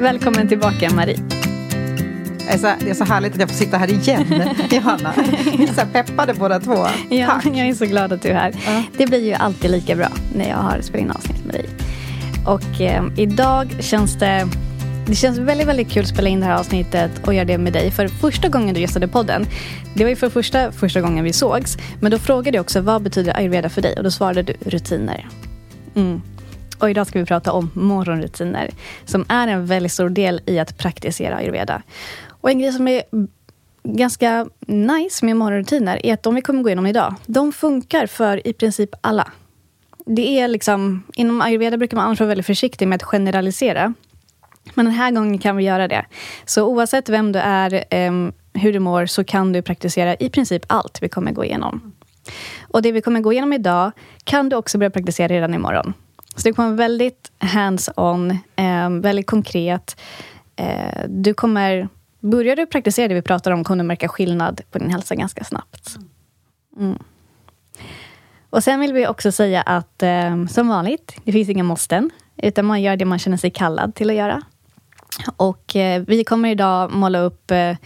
[0.00, 1.18] Välkommen tillbaka Marie.
[2.38, 4.24] Det är, så, det är så härligt att jag får sitta här igen,
[4.70, 5.14] Johanna.
[5.56, 6.86] Vi är så peppade båda två.
[7.10, 7.46] Ja, Tack.
[7.46, 8.54] jag är så glad att du är här.
[8.66, 8.82] Ja.
[8.96, 11.66] Det blir ju alltid lika bra när jag har spelat in avsnitt med dig.
[12.46, 14.48] Och eh, idag känns det
[15.06, 17.72] det känns väldigt, väldigt kul att spela in det här avsnittet och göra det med
[17.72, 17.90] dig.
[17.90, 19.46] För första gången du gästade podden,
[19.94, 21.78] det var ju för första, första gången vi sågs.
[22.00, 23.94] Men då frågade jag också, vad betyder ayurveda för dig?
[23.96, 25.28] Och då svarade du rutiner.
[25.94, 26.22] Mm.
[26.80, 28.70] Och idag ska vi prata om morgonrutiner.
[29.04, 31.82] Som är en väldigt stor del i att praktisera ayurveda.
[32.28, 33.02] Och en grej som är
[33.82, 38.46] ganska nice med morgonrutiner är att de vi kommer gå igenom idag, de funkar för
[38.46, 39.28] i princip alla.
[40.06, 43.94] Det är liksom, inom ayurveda brukar man annars vara väldigt försiktig med att generalisera.
[44.74, 46.06] Men den här gången kan vi göra det.
[46.44, 50.62] Så oavsett vem du är, ehm, hur du mår, så kan du praktisera i princip
[50.66, 51.92] allt vi kommer gå igenom.
[52.62, 53.92] Och det vi kommer gå igenom idag
[54.24, 55.94] kan du också börja praktisera redan imorgon.
[56.40, 60.00] Så det kommer vara väldigt hands-on, ehm, väldigt konkret.
[60.56, 61.88] Eh, du kommer,
[62.20, 65.44] börjar du praktisera det vi pratar om, kommer du märka skillnad på din hälsa ganska
[65.44, 65.96] snabbt.
[66.78, 66.98] Mm.
[68.50, 72.10] Och sen vill vi också säga att eh, som vanligt, det finns inga måsten.
[72.36, 74.42] Utan man gör det man känner sig kallad till att göra.
[75.36, 77.76] Och eh, vi kommer idag måla upp eh,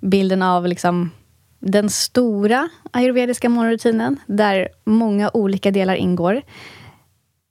[0.00, 1.10] bilden av liksom,
[1.58, 4.16] den stora ayurvediska morgonrutinen.
[4.26, 6.42] Där många olika delar ingår.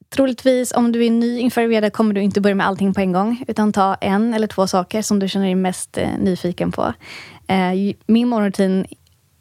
[0.09, 3.11] Troligtvis, om du är ny inför ayurveda, kommer du inte börja med allting på en
[3.11, 3.43] gång.
[3.47, 6.93] Utan ta en eller två saker som du känner dig mest eh, nyfiken på.
[7.47, 8.85] Eh, min morgonrutin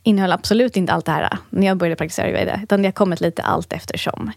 [0.02, 2.60] innehöll absolut inte allt det här eh, när jag började praktisera ayurveda.
[2.62, 4.32] Utan det har kommit lite allt eftersom.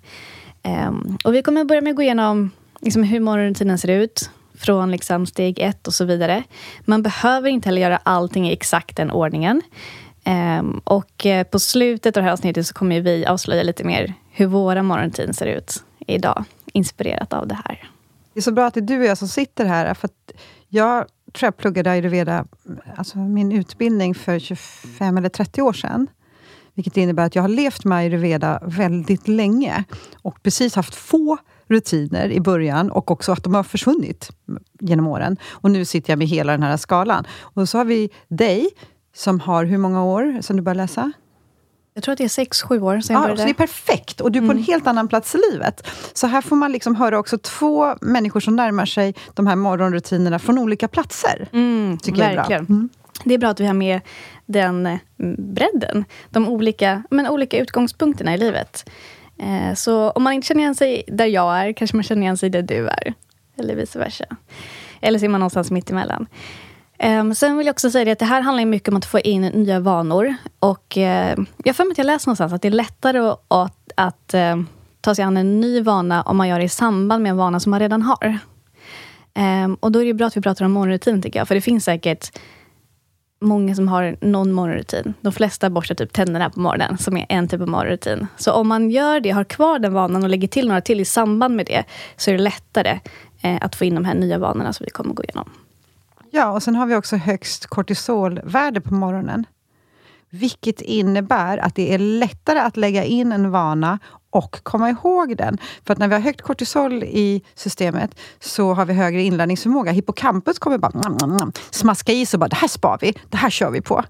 [0.64, 0.92] Eh,
[1.24, 4.30] och vi kommer börja med att gå igenom liksom, hur morgonrutinen ser ut.
[4.58, 6.44] Från liksom, steg ett och så vidare.
[6.82, 9.62] Man behöver inte heller göra allting i exakt den ordningen.
[10.24, 14.14] Ehm, och eh, på slutet av det här avsnittet så kommer vi avslöja lite mer
[14.32, 15.84] hur våra morgonrutin ser ut
[16.14, 16.44] idag.
[16.74, 17.90] Inspirerat av det här.
[18.34, 19.94] Det är så bra att det är du och jag som sitter här.
[19.94, 20.32] För att
[20.68, 22.46] jag tror jag pluggade ayurveda,
[22.96, 26.08] alltså min utbildning för 25 eller 30 år sedan.
[26.74, 29.84] Vilket innebär att jag har levt med ayurveda väldigt länge.
[30.22, 31.38] Och precis haft få
[31.68, 34.30] rutiner i början och också att de har försvunnit
[34.80, 35.38] genom åren.
[35.50, 37.26] Och nu sitter jag med hela den här skalan.
[37.32, 38.70] Och så har vi dig,
[39.16, 41.12] som har hur många år som du började läsa?
[42.00, 43.42] Jag tror att det är sex, sju år sedan jag Ja, började.
[43.42, 44.22] så det är perfekt.
[44.22, 44.64] Och du är på en Mm.
[44.64, 45.88] helt annan plats i livet.
[46.14, 50.40] Så här får man liksom höra också två människor som närmar sig de här morgonrutinerna
[50.40, 51.48] från olika platser.
[51.54, 52.42] Mm, Tycker jag är bra.
[52.42, 52.66] verkligen.
[52.66, 52.90] Mm.
[53.24, 54.02] Det är bra att vi har med
[54.46, 54.98] den eh,
[55.38, 56.06] bredden.
[56.30, 58.90] De olika, men olika utgångspunkterna i livet.
[59.38, 62.38] Eh, så om man inte känner igen sig där jag är, kanske man känner igen
[62.38, 63.14] sig där du är.
[63.58, 64.26] Eller vice versa.
[65.02, 66.28] Eller så är man någonstans mitt emellan.
[67.04, 69.20] Um, sen vill jag också säga det att det här handlar mycket om att få
[69.20, 70.36] in nya vanor.
[70.60, 73.44] Och uh, jag har för mig att jag läst någonstans att det är lättare att,
[73.48, 74.64] att, att uh,
[75.02, 77.60] ta sig an en ny vana om man gör det i samband med en vana
[77.60, 78.40] som man redan har.
[79.40, 81.48] Um, och då är det bra att vi pratar om morgonrutin tycker jag.
[81.48, 82.40] För det finns säkert
[83.42, 85.14] många som har någon morgonrutin.
[85.22, 88.28] De flesta borstar typ tänderna på morgonen, som är en typ av morgonrutin.
[88.38, 91.06] Så om man gör det, har kvar den vanan och lägger till några till i
[91.06, 91.84] samband med det,
[92.18, 93.00] så är det lättare
[93.42, 95.50] eh, att få in de här nya vanorna som vi kommer gå igenom.
[96.32, 99.46] Ja, och sen har vi också högst kortisolvärde på morgonen.
[100.30, 105.58] Vilket innebär att det är lättare att lägga in en vana och komma ihåg den.
[105.86, 109.92] För att när vi har högt kortisol i systemet så har vi högre inlärningsförmåga.
[109.92, 113.72] Hippocampus kommer bara smaska i sig och bara, det här spar vi, det här kör
[113.72, 114.04] vi på.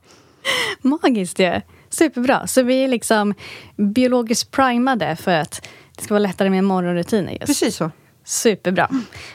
[0.81, 1.61] Magiskt ju!
[1.89, 2.47] Superbra.
[2.47, 3.33] Så vi är liksom
[3.75, 7.31] biologiskt primade för att det ska vara lättare med morgonrutiner.
[7.31, 7.45] Just.
[7.45, 7.91] Precis så.
[8.23, 8.89] Superbra.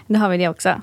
[0.07, 0.83] Då har vi det också.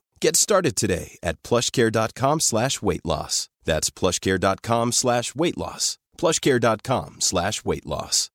[0.23, 3.49] Get started today at plushcare.com slash weight loss.
[3.65, 5.97] That's plushcare.com slash weight loss.
[6.17, 8.29] plushcare.com slash weight loss.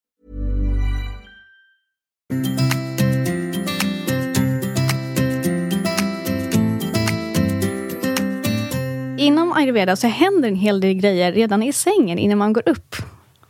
[9.19, 12.97] Inom ayurveda så händer en hel del grejer redan i sängen innan man går upp.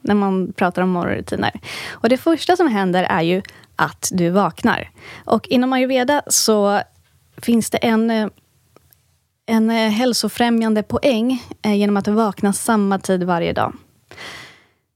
[0.01, 1.61] När man pratar om morgonrutiner.
[1.91, 3.43] Och det första som händer är ju
[3.77, 4.91] att du vaknar.
[5.25, 6.83] Och inom ayurveda så
[7.43, 8.29] finns det en, eh,
[9.47, 13.73] en eh, hälsofrämjande poäng eh, genom att vakna samma tid varje dag.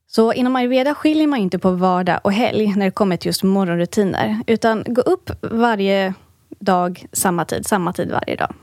[0.06, 3.42] Så inom ayurveda skiljer man inte på vardag och helg när det kommer till just
[3.42, 4.38] morgonrutiner.
[4.46, 6.14] Utan gå upp varje
[6.48, 8.54] dag samma tid, samma tid varje dag.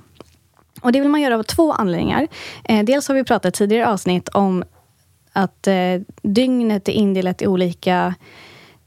[0.81, 2.27] Och Det vill man göra av två anledningar.
[2.83, 4.63] Dels har vi pratat tidigare avsnitt om
[5.33, 5.67] att
[6.21, 8.15] dygnet är indelat i olika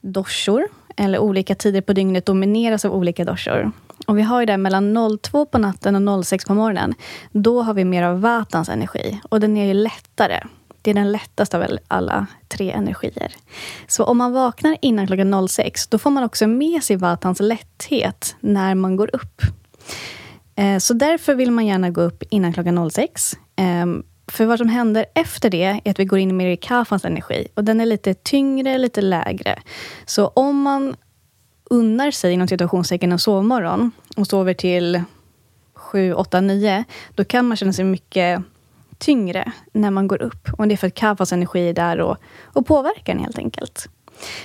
[0.01, 3.73] doshor, eller olika tider på dygnet domineras av olika doshor.
[4.11, 6.95] Och vi har ju det mellan 02 på natten och 06 på morgonen.
[7.33, 10.41] Då har vi mer av vatans energi och den är ju lättare.
[10.83, 13.35] Det är den lättaste av alla tre energier.
[13.87, 18.37] Så om man vaknar innan klockan 06, då får man också med sig vatans lätthet
[18.41, 19.43] när man går upp.
[20.57, 23.37] Eh, så därför vill man gärna gå upp innan klockan 06.
[23.57, 27.05] Ehm, för vad som händer efter det är att vi går in mer i kafans
[27.05, 27.47] energi.
[27.55, 29.59] Och den är lite tyngre, lite lägre.
[30.07, 30.97] Så om man
[31.71, 35.03] unnar sig inom situationstecken en sovmorgon och sover till
[35.75, 36.85] 7, 8, 9,
[37.15, 38.43] då kan man känna sig mycket
[38.99, 40.49] tyngre när man går upp.
[40.59, 43.89] Och det är för att kafas energi är där och, och påverkar en helt enkelt.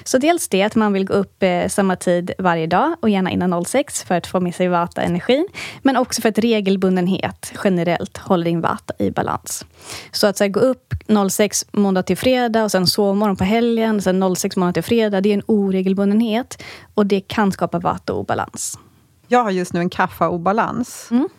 [0.04, 3.32] Så dels det att man vill gå upp eh, samma tid varje dag och gärna
[3.32, 5.48] innan 06 för att få med sig vata-energin.
[5.82, 9.66] Men också för att regelbundenhet generellt håller din vata i balans.
[10.12, 10.94] Så att så här, gå upp
[11.32, 15.30] 06 måndag till fredag och sen sovmorgon på helgen, sen 06 måndag till fredag, det
[15.30, 16.64] är en oregelbundenhet
[16.94, 18.80] och det kan skapa vata-obalans.
[19.28, 21.08] Jag har just nu en kaffa-obalans.
[21.12, 21.30] Mm.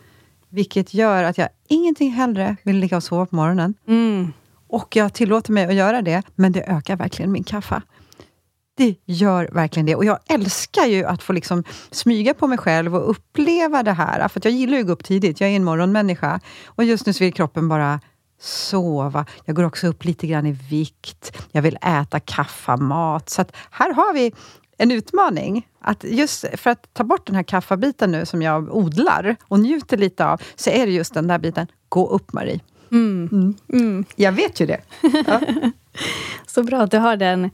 [0.49, 3.75] Vilket gör att jag ingenting hellre vill ligga och sova på morgonen.
[3.89, 4.33] Mm.
[4.69, 7.83] Och jag tillåter mig att göra det, men det ökar verkligen min kaffa.
[8.77, 9.95] Det gör verkligen det.
[9.95, 14.29] Och jag älskar ju att få liksom smyga på mig själv och uppleva det här.
[14.29, 15.41] För jag gillar ju att gå upp tidigt.
[15.41, 16.41] Jag är en morgonmänniska.
[16.67, 18.01] Och just nu så vill kroppen bara
[18.41, 19.27] sova.
[19.45, 21.37] Jag går också upp lite grann i vikt.
[21.53, 23.31] Jag vill äta kaffamat.
[23.31, 24.33] Så här har vi
[24.79, 25.67] en utmaning.
[25.81, 29.97] Att just för att ta bort den här kaffabiten nu som jag odlar och njuter
[29.97, 31.67] lite av, så är det just den där biten.
[31.89, 32.61] Gå upp, Marie.
[32.91, 33.29] Mm.
[33.33, 33.55] Mm.
[33.73, 34.05] Mm.
[34.17, 34.81] Jag vet ju det.
[35.27, 35.41] Ja.
[36.47, 37.51] så bra att du har den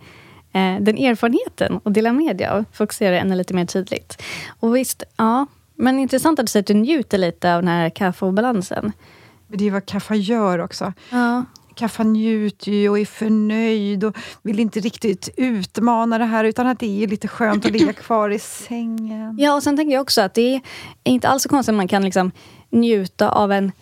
[0.80, 2.64] den erfarenheten och dela med dig av.
[2.72, 4.22] Folk ser det ännu lite mer tydligt.
[4.60, 5.46] Och visst, ja.
[5.74, 8.92] Men intressant att du säger att du njuter lite av den här kaffeobalansen.
[9.48, 10.92] Men det är vad kaffe gör också.
[11.10, 11.44] Ja.
[11.74, 16.78] Kaffa njuter ju och är förnöjd och vill inte riktigt utmana det här utan att
[16.78, 19.36] det är lite skönt att ligga kvar i sängen.
[19.38, 20.60] Ja, och sen tänker jag också att det är
[21.04, 22.30] inte alls så konstigt att man kan liksom
[22.70, 23.72] njuta av en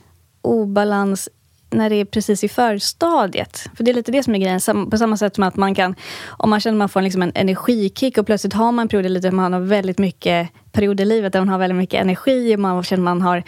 [0.43, 1.29] obalans
[1.71, 3.67] när det är precis i förstadiet.
[3.75, 4.91] För det är lite det som är grejen.
[4.91, 5.95] På samma sätt som att man kan,
[6.29, 9.31] om man känner att man får liksom en energikick och plötsligt har man perioder lite,
[9.31, 12.83] man har väldigt mycket perioder i livet där man har väldigt mycket energi och man
[12.83, 13.43] känner att man har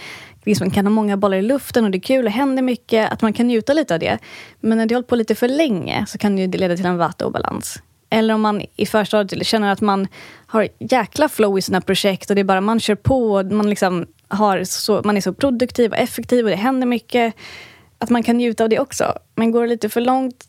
[0.45, 3.13] liksom kan ha många bollar i luften och det är kul och händer mycket.
[3.13, 4.19] Att man kan njuta lite av det.
[4.61, 7.83] Men när det hållit på lite för länge så kan det leda till en vattenobalans.
[8.11, 10.09] Eller om man i förstadiet känner att man
[10.47, 13.33] har jäkla flow i sina projekt och det är bara man kör på.
[13.33, 17.35] Och man, liksom har så, man är så produktiv och effektiv och det händer mycket
[18.03, 19.19] att man kan njuta av det också.
[19.35, 20.47] Men går det lite för långt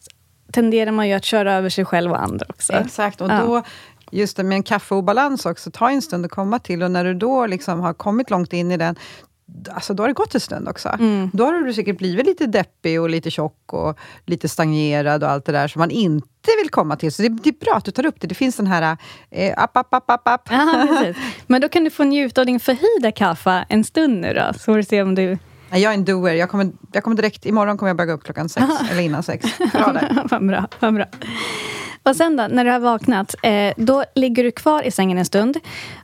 [0.53, 2.73] tenderar man ju att köra över sig själv och andra också.
[2.73, 3.41] Exakt, och ja.
[3.41, 3.63] då
[4.11, 7.13] just det med en kaffeobalans också, ta en stund att komma till och när du
[7.13, 8.95] då liksom har kommit långt in i den,
[9.69, 10.89] alltså då har det gått en stund också.
[10.89, 11.29] Mm.
[11.33, 15.45] Då har du säkert blivit lite deppig och lite tjock och lite stagnerad och allt
[15.45, 17.11] det där som man inte vill komma till.
[17.11, 18.27] Så det, det är bra att du tar upp det.
[18.27, 18.97] Det finns den här
[19.31, 20.49] eh, app, app, app, app, app.
[21.47, 24.59] Men då kan du få njuta av din förhöjda kaffe en stund nu då, så
[24.59, 25.37] får du se om du
[25.79, 26.33] jag är en doer.
[26.33, 29.23] Jag kommer, jag kommer direkt, imorgon kommer jag börja gå upp klockan sex, eller innan
[29.23, 29.57] sex.
[29.57, 30.23] Bra där.
[30.31, 31.05] vad bra, vad bra.
[32.03, 35.25] Och sen då, när du har vaknat, eh, då ligger du kvar i sängen en
[35.25, 35.57] stund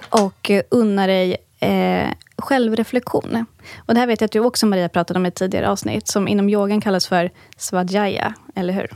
[0.09, 3.45] och unnar dig eh, självreflektion.
[3.85, 6.07] Och det här vet jag att du också, Maria, pratade om i ett tidigare avsnitt,
[6.07, 8.89] som inom yogan kallas för svajaya, eller hur?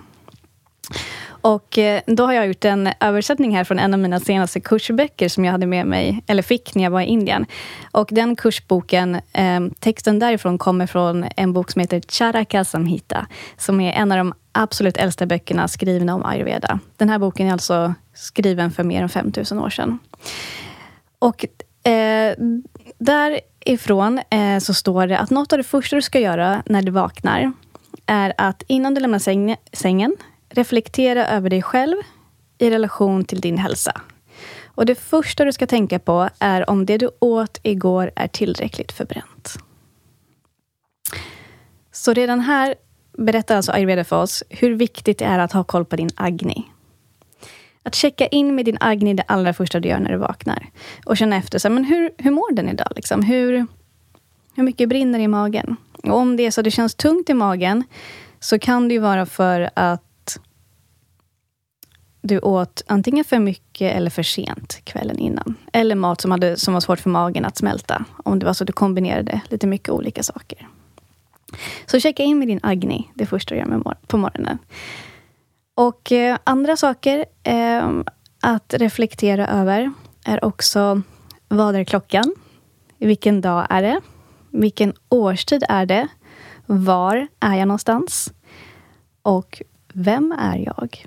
[1.44, 5.30] Och eh, då har jag gjort en översättning här från en av mina senaste kursböcker
[5.30, 7.46] som jag hade med mig, eller fick när jag var i Indien.
[7.92, 13.82] Och den kursboken, ehm, texten därifrån kommer från en bok som heter Charaka Samhita, som
[13.82, 16.80] är en av de absolut äldsta böckerna skrivna om ayurveda.
[16.98, 20.00] Den här boken är alltså skriven för mer än 5000 år sedan.
[21.20, 21.46] Och
[21.88, 22.36] eh,
[22.98, 26.92] därifrån eh, så står det att något av det första du ska göra när du
[26.92, 27.54] vaknar
[28.06, 30.16] är att innan du lämnar säng, sängen
[30.54, 31.96] reflektera över dig själv
[32.58, 34.02] i relation till din hälsa.
[34.66, 38.92] Och Det första du ska tänka på är om det du åt igår är tillräckligt
[38.92, 39.58] förbränt.
[41.92, 42.76] Så redan här
[43.18, 46.64] berättar alltså ayurveda för oss hur viktigt det är att ha koll på din agni.
[47.84, 50.70] Att checka in med din agni det allra första du gör när du vaknar.
[51.06, 52.88] Och känna efter, så här, men hur, hur mår den idag?
[52.96, 53.24] Liksom?
[53.24, 53.68] Hur,
[54.56, 55.76] hur mycket brinner i magen?
[56.04, 57.84] Och om det är så att det känns tungt i magen,
[58.40, 60.13] så kan det ju vara för att
[62.26, 65.56] du åt antingen för mycket eller för sent kvällen innan.
[65.74, 68.06] Eller mat som, hade, som var svårt för magen att smälta.
[68.24, 70.68] Om det var så du kombinerade lite mycket olika saker.
[71.86, 74.58] Så checka in med din Agni, det första du gör mor på morgonen.
[75.76, 77.90] Och eh, andra saker eh,
[78.42, 79.92] att reflektera över
[80.26, 81.02] är också
[81.48, 82.36] vad är klockan?
[82.98, 84.02] Vilken dag är det?
[84.50, 86.08] Vilken årstid är det?
[86.66, 88.34] Var är jag någonstans?
[89.22, 89.62] Och
[89.94, 91.06] vem är jag?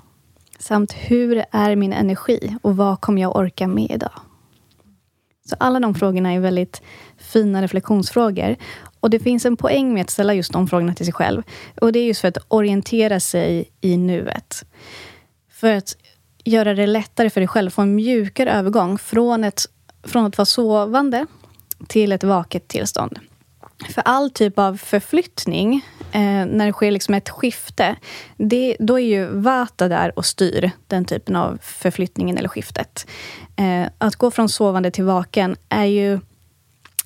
[0.66, 4.12] Samt hur är min energi och vad kommer jag orka med idag?
[5.48, 6.82] Så alla de frågorna är väldigt
[7.18, 8.56] fina reflektionsfrågor.
[9.00, 11.42] Och det finns en poäng med att ställa just de frågorna till sig själv.
[11.80, 14.64] Och det är just för att orientera sig i nuet.
[15.50, 15.96] För att
[16.44, 19.62] göra det lättare för dig själv, få en mjukare övergång från, ett,
[20.02, 21.26] från att vara sovande
[21.86, 23.18] till ett vaket tillstånd.
[23.94, 25.84] För all typ av förflyttning,
[26.16, 27.96] eh, när det sker liksom ett skifte,
[28.36, 33.06] det, då är ju Vata där och styr den typen av förflyttningen eller skiftet.
[33.56, 36.20] Eh, att gå från sovande till vaken är ju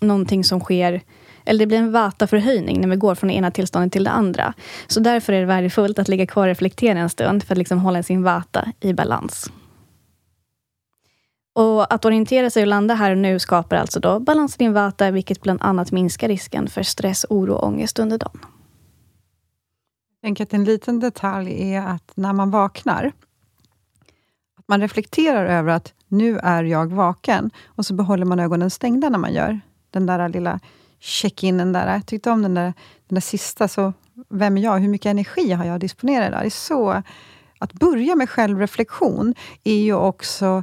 [0.00, 1.00] någonting som sker
[1.44, 4.54] eller det blir en Vata-förhöjning när vi går från det ena tillståndet till det andra.
[4.86, 7.78] Så därför är det värdefullt att ligga kvar och reflektera en stund för att liksom
[7.78, 9.50] hålla sin Vata i balans.
[11.54, 14.72] Och att orientera sig och landa här och nu skapar alltså då balans i din
[14.72, 18.38] vata, vilket bland annat minskar risken för stress, oro och ångest under dagen.
[20.22, 23.12] Tänker att en liten detalj är att när man vaknar,
[24.58, 29.08] att man reflekterar över att nu är jag vaken, och så behåller man ögonen stängda
[29.08, 29.60] när man gör
[29.90, 30.60] den där lilla
[30.98, 31.92] check-inen där.
[31.92, 32.72] Jag tyckte om den där,
[33.08, 33.92] den där sista, så
[34.28, 34.78] vem är jag?
[34.78, 36.40] Hur mycket energi har jag disponerat idag?
[36.42, 37.02] Det är så,
[37.58, 39.34] att börja med självreflektion
[39.64, 40.62] är ju också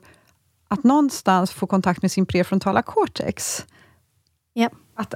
[0.67, 3.65] att någonstans få kontakt med sin prefrontala cortex.
[4.53, 4.69] Ja.
[4.95, 5.13] Att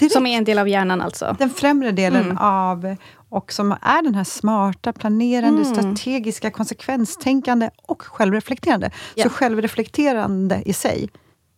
[0.00, 1.36] direkt, som är en del av hjärnan alltså?
[1.38, 2.36] Den främre delen mm.
[2.38, 2.96] av,
[3.28, 5.64] och som är den här smarta, planerande, mm.
[5.64, 8.90] strategiska, konsekvenstänkande och självreflekterande.
[9.14, 9.24] Ja.
[9.24, 11.08] Så självreflekterande i sig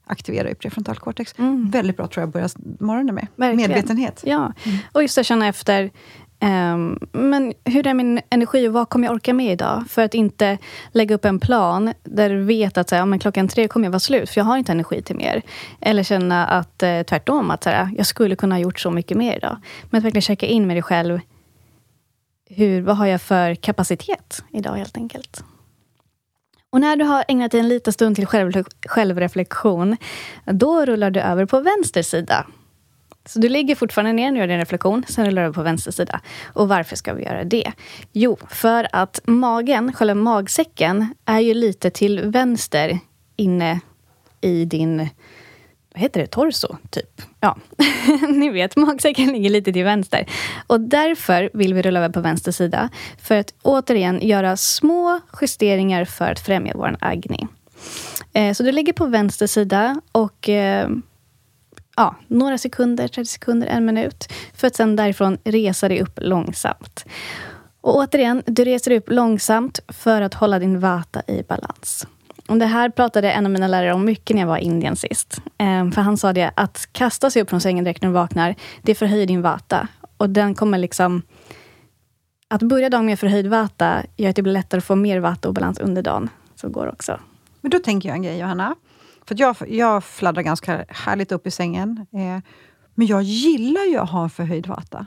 [0.07, 1.35] aktiverar ju prefrontalcortex.
[1.39, 1.71] Mm.
[1.71, 2.49] Väldigt bra tror jag att börja
[2.81, 3.27] morgonen med.
[3.37, 3.71] Verkligen.
[3.71, 4.23] Medvetenhet.
[4.25, 4.79] Ja, mm.
[4.93, 5.91] och just att känna efter
[6.43, 9.85] Um, men hur är min energi och vad kommer jag orka med idag?
[9.89, 10.59] För att inte
[10.93, 13.91] lägga upp en plan där du vet att så här, men klockan tre kommer jag
[13.91, 15.43] vara slut, för jag har inte energi till mer.
[15.81, 19.17] Eller känna att eh, tvärtom, att så här, jag skulle kunna ha gjort så mycket
[19.17, 19.57] mer idag.
[19.91, 21.21] Men att verkligen checka in med dig själv.
[22.51, 25.45] Hur, vad har jag för kapacitet idag helt enkelt?
[26.71, 29.97] Och när du har ägnat dig en liten stund till själv, självreflektion,
[30.45, 32.47] då rullar du över på vänster sida.
[33.25, 36.21] Så du ligger fortfarande ner och gör din reflektion, sen rullar du på vänster sida.
[36.45, 37.73] Och varför ska vi göra det?
[38.13, 42.99] Jo, för att magen, själva magsäcken, är ju lite till vänster
[43.37, 43.81] inne
[44.41, 45.09] i din
[45.95, 47.23] vad heter det, torso, typ.
[47.41, 47.57] Ja,
[48.29, 50.27] ni vet, magsäcken ligger lite till vänster.
[50.67, 52.89] Och därför vill vi rulla över på vänster sida.
[53.19, 57.47] För att återigen göra små justeringar för att främja vår agni.
[58.33, 60.89] Eh, så du ligger på vänster sida och eh,
[61.97, 64.33] ja, några sekunder, 30 sekunder, en minut.
[64.55, 67.05] För att sen därifrån resa dig upp långsamt.
[67.81, 72.07] Och återigen, du reser dig upp långsamt för att hålla din vata i balans.
[72.49, 74.97] Och det här pratade en av mina lärare om mycket när jag var i Indien
[74.97, 75.43] sist.
[75.59, 78.55] Ehm, för han sa det, att kasta sig upp från sängen direkt när du vaknar,
[78.83, 79.89] det förhöjer din vata.
[80.17, 81.23] Och den kommer liksom...
[82.49, 85.49] Att börja dagen med förhöjd vata gör att det blir lättare att få mer vata
[85.49, 86.29] och balans under dagen.
[86.55, 87.21] Så går det också.
[87.61, 88.75] Men då tänker jag en grej, Johanna.
[89.27, 92.07] För jag, jag fladdrar ganska härligt upp i sängen.
[92.13, 92.39] Eh,
[92.95, 95.07] men jag gillar ju att ha en förhöjd vata.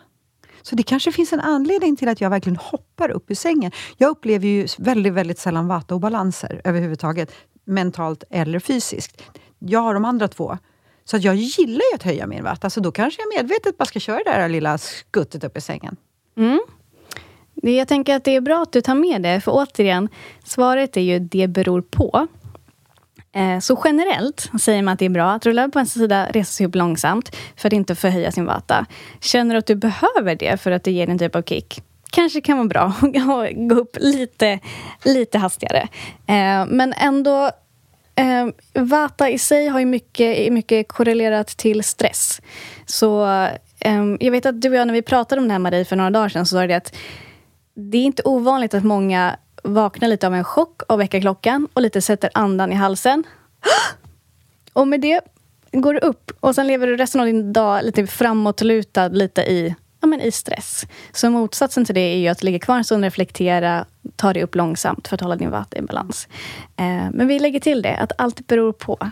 [0.61, 3.71] Så det kanske finns en anledning till att jag verkligen hoppar upp i sängen.
[3.97, 7.31] Jag upplever ju väldigt, väldigt sällan vataobalanser överhuvudtaget,
[7.65, 9.23] mentalt eller fysiskt.
[9.59, 10.57] Jag har de andra två.
[11.05, 13.85] Så att jag gillar ju att höja min vata, så då kanske jag medvetet bara
[13.85, 15.95] ska köra det där lilla skuttet upp i sängen.
[16.37, 16.59] Mm.
[17.53, 20.09] Jag tänker att det är bra att du tar med det, för återigen,
[20.43, 22.27] svaret är ju det beror på.
[23.35, 26.51] Eh, så generellt säger man att det är bra att rulla på vänster sida, resa
[26.51, 28.85] sig upp långsamt för att inte förhöja sin vata.
[29.21, 32.41] Känner du att du behöver det för att det ger en typ av kick, kanske
[32.41, 34.59] kan vara bra att gå upp lite,
[35.03, 35.87] lite hastigare.
[36.27, 37.51] Eh, men ändå
[38.17, 38.47] Eh,
[38.83, 42.41] vata i sig har ju mycket, mycket korrelerat till stress.
[42.85, 43.25] Så
[43.79, 45.95] eh, jag vet att du och jag, när vi pratade om det här Marie för
[45.95, 46.95] några dagar sedan, så sa det att
[47.75, 49.35] det är inte ovanligt att många
[49.65, 53.23] vaknar lite av en chock av väckarklockan och lite sätter andan i halsen.
[54.73, 55.21] Och med det
[55.71, 59.75] går du upp och sen lever du resten av din dag lite framåtlutad, lite i,
[60.01, 60.85] ja, men i stress.
[61.11, 64.55] Så motsatsen till det är ju att ligga kvar en stund, reflektera, ta dig upp
[64.55, 66.27] långsamt för att hålla din vatten i balans.
[66.77, 69.11] Eh, men vi lägger till det, att allt beror på.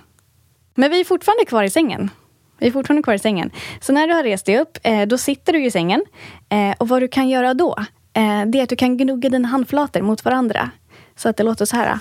[0.75, 2.09] Men vi är fortfarande kvar i sängen.
[2.57, 3.51] Vi är fortfarande kvar i sängen.
[3.81, 6.05] Så när du har rest dig upp, eh, då sitter du i sängen.
[6.49, 7.77] Eh, och vad du kan göra då,
[8.13, 10.69] eh, det är att du kan gnugga dina handflator mot varandra.
[11.15, 11.99] Så att det låter så här.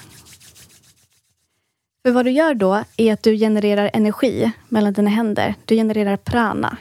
[2.04, 5.54] För vad du gör då är att du genererar energi mellan dina händer.
[5.64, 6.76] Du genererar prana.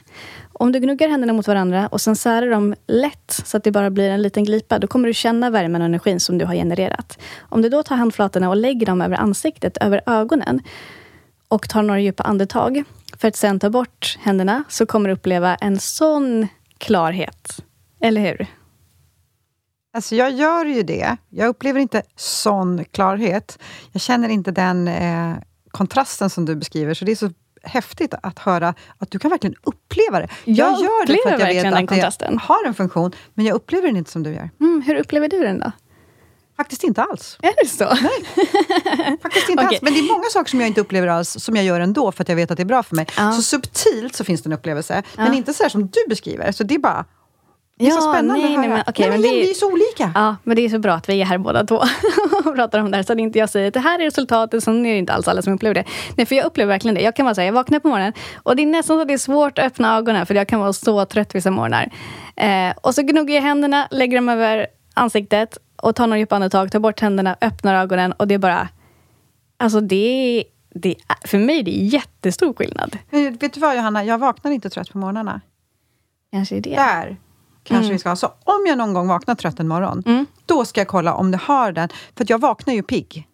[0.53, 3.89] Om du gnuggar händerna mot varandra och sen särar dem lätt så att det bara
[3.89, 7.19] blir en liten glipa, då kommer du känna värmen och energin som du har genererat.
[7.39, 10.61] Om du då tar handflatorna och lägger dem över ansiktet, över ögonen
[11.47, 12.83] och tar några djupa andetag.
[13.17, 16.47] för att sen ta bort händerna så kommer du uppleva en sån
[16.77, 17.63] klarhet.
[17.99, 18.47] Eller hur?
[19.93, 21.17] Alltså jag gör ju det.
[21.29, 23.59] Jag upplever inte sån klarhet.
[23.91, 25.33] Jag känner inte den eh,
[25.71, 27.31] kontrasten som du beskriver, så det är så
[27.63, 30.27] häftigt att höra att du kan verkligen uppleva det.
[30.45, 32.33] Jag, jag gör det för att jag vet att kontrasten.
[32.35, 34.49] det har en funktion, men jag upplever den inte som du gör.
[34.59, 35.71] Mm, hur upplever du den då?
[36.57, 37.37] Faktiskt inte alls.
[37.41, 37.85] Är det så?
[37.85, 39.75] Nej, faktiskt inte Okej.
[39.77, 39.81] alls.
[39.81, 42.23] Men det är många saker som jag inte upplever alls, som jag gör ändå, för
[42.23, 43.07] att jag vet att det är bra för mig.
[43.17, 43.31] Ja.
[43.31, 45.33] Så subtilt så finns det en upplevelse, men Ja.
[45.33, 46.51] inte så här som du beskriver.
[46.51, 47.05] Så det är bara...
[47.81, 48.59] Det är så Ja, spännande nej, att höra.
[48.61, 50.11] nej, men okej, nej, men men det är- Vi är så olika.
[50.15, 51.75] Ja, men det är så bra att vi är här båda två
[52.45, 53.03] och pratar om det här.
[53.03, 55.27] Så att inte jag säger att det här är resultatet, så är det inte alls
[55.27, 55.83] alla som upplever det.
[56.15, 57.01] Nej, för jag upplever verkligen det.
[57.01, 59.13] Jag kan vara säga, jag vaknar på morgonen och det är nästan så att det
[59.13, 61.89] är svårt att öppna ögonen, för jag kan vara så trött vissa morgnar.
[62.35, 66.71] Eh, och så gnuggar jag händerna, lägger dem över ansiktet och tar några djupa andetag,
[66.71, 68.67] tar bort händerna, öppnar ögonen och det är bara...
[69.57, 70.43] Alltså det.
[70.73, 70.95] Det
[71.25, 72.97] för mig det är jättestor skillnad.
[73.09, 75.41] Men vet du vad Johanna, jag vaknar inte trött på morgnarna.
[76.31, 76.75] Kanske är det.
[76.75, 77.17] Där
[77.63, 78.15] kanske vi ska ha.
[78.15, 80.25] Så om jag någon gång vaknar trött en morgon, Mm.
[80.45, 81.89] då ska jag kolla om det har den.
[82.17, 83.27] För jag vaknar ju pigg.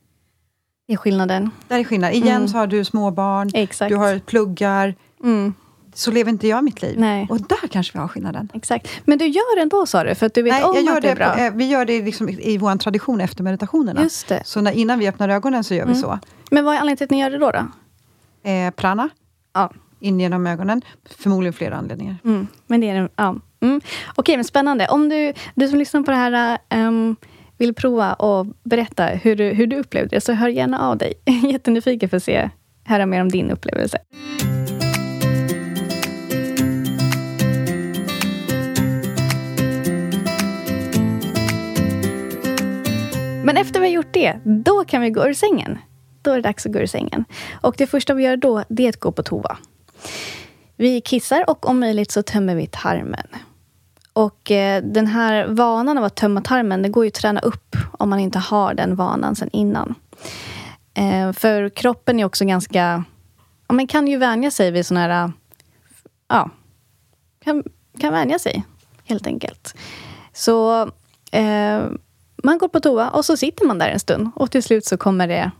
[0.88, 1.51] Det är skillnaden.
[1.67, 2.13] Där är skillnad.
[2.13, 2.48] Igen Mm.
[2.48, 3.89] så har du småbarn, Exakt.
[3.89, 4.96] du har pluggar.
[5.24, 5.53] Mm,
[5.93, 7.00] Så lever inte jag mitt liv.
[7.00, 7.27] Nej.
[7.29, 8.50] Och där kanske vi har skillnaden.
[8.53, 8.88] exakt.
[9.05, 10.96] Men du gör det ändå sa du, för att du vet Nej, om jag gör
[10.96, 11.34] att det är bra.
[11.34, 14.01] på, eh, vi gör det liksom i vår tradition efter meditationerna.
[14.03, 14.41] Just det.
[14.46, 16.01] Så när, innan vi öppnar ögonen så gör vi Mm.
[16.01, 16.19] så.
[16.51, 17.51] Men vad är anledningen till att ni gör det då?
[17.51, 18.50] då?
[18.50, 19.10] Eh, prana,
[19.53, 19.72] Ja.
[20.00, 20.81] in genom ögonen.
[21.05, 22.15] Förmodligen flera anledningar.
[22.25, 23.36] Mm, men det är ja.
[23.61, 23.81] Mm.
[24.15, 24.87] Okej, men spännande.
[24.87, 27.15] Om du, du som lyssnar på det här um,
[27.57, 31.13] vill prova och berätta hur du, hur du upplevde det, så hör gärna av dig.
[31.51, 32.49] Jättenyfiken för att se,
[32.85, 33.97] höra mer om din upplevelse.
[43.43, 45.77] Men efter vi har gjort det, då kan vi gå ur sängen.
[46.21, 47.25] Då är det dags att gå ur sängen.
[47.61, 49.57] Och det första vi gör då, det är att gå på toa.
[50.77, 53.27] Vi kissar och om möjligt så tömmer vi tarmen.
[54.13, 57.75] Och eh, den här vanan av att tömma tarmen, det går ju att träna upp
[57.92, 59.96] om man inte har den vanan sen innan.
[60.94, 63.03] Eh, för kroppen är också ganska...
[63.68, 65.24] Ja, man kan ju vänja sig vid såna här...
[65.24, 65.29] Eh,
[66.27, 66.50] ja,
[67.44, 67.63] kan,
[68.00, 68.63] kan vänja sig,
[69.03, 69.75] helt enkelt.
[70.33, 70.81] Så
[71.31, 71.81] eh,
[72.44, 74.98] man går på toa och så sitter man där en stund och till slut så
[74.98, 75.51] kommer det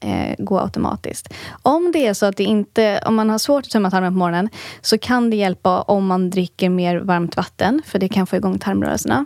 [0.00, 1.34] eh, gå automatiskt.
[1.62, 4.18] Om det är så att det inte, om man har svårt att tömma tarmen på
[4.18, 4.48] morgonen
[4.80, 8.58] så kan det hjälpa om man dricker mer varmt vatten, för det kan få igång
[8.58, 9.24] tarmrörelserna.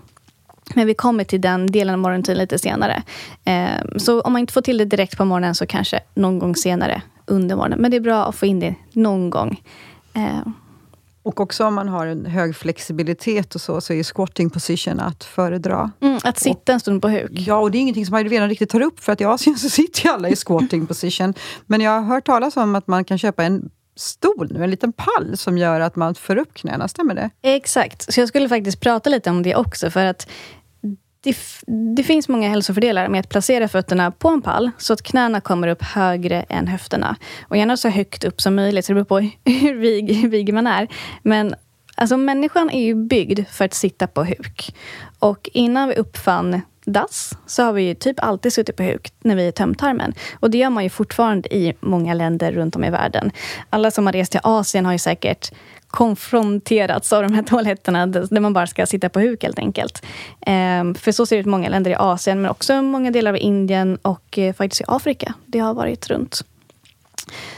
[0.74, 3.02] Men vi kommer till den delen av morgonrutinen lite senare.
[3.44, 6.56] Eh, så om man inte får till det direkt på morgonen så kanske någon gång
[6.56, 7.80] senare under morgonen.
[7.80, 9.62] Men det är bra att få in det någon gång.
[10.14, 10.52] Eh,
[11.30, 15.24] och också om man har en hög flexibilitet och så, så är squatting position att
[15.24, 15.90] föredra.
[16.00, 17.30] mm, att sitta en stund på huk.
[17.32, 19.68] Ja, och det är ingenting som ayurvedan riktigt tar upp, för att i Asien så
[19.70, 21.34] sitter ju alla i squatting position.
[21.66, 24.92] Men jag har hört talas om att man kan köpa en stol nu, en liten
[24.92, 26.88] pall, som gör att man för upp knäna.
[26.88, 27.30] Stämmer det?
[27.42, 28.12] Exakt.
[28.12, 29.90] Så jag skulle faktiskt prata lite om det också.
[29.90, 30.28] För att
[31.22, 31.36] det,
[31.96, 35.68] det finns många hälsofördelar med att placera fötterna på en pall så att knäna kommer
[35.68, 37.16] upp högre än höfterna.
[37.48, 40.66] Och gärna så högt upp som möjligt, så det beror på hur vig, vig man
[40.66, 40.88] är.
[41.22, 41.54] Men
[41.94, 44.74] alltså, människan är ju byggd för att sitta på huk.
[45.18, 49.36] Och innan vi uppfann dass så har vi ju typ alltid suttit på huk när
[49.36, 50.14] vi är tömtarmen.
[50.40, 53.30] Och det gör man ju fortfarande i många länder runt om i världen.
[53.70, 55.52] Alla som har rest till Asien har ju säkert
[55.90, 60.06] konfronterats av de här toaletterna där man bara ska sitta på huk helt enkelt.
[60.46, 63.10] Ehm, för så ser det ut i många länder i Asien, men också i många
[63.10, 65.34] delar av Indien och eh, faktiskt i Afrika.
[65.46, 66.44] Det har varit runt.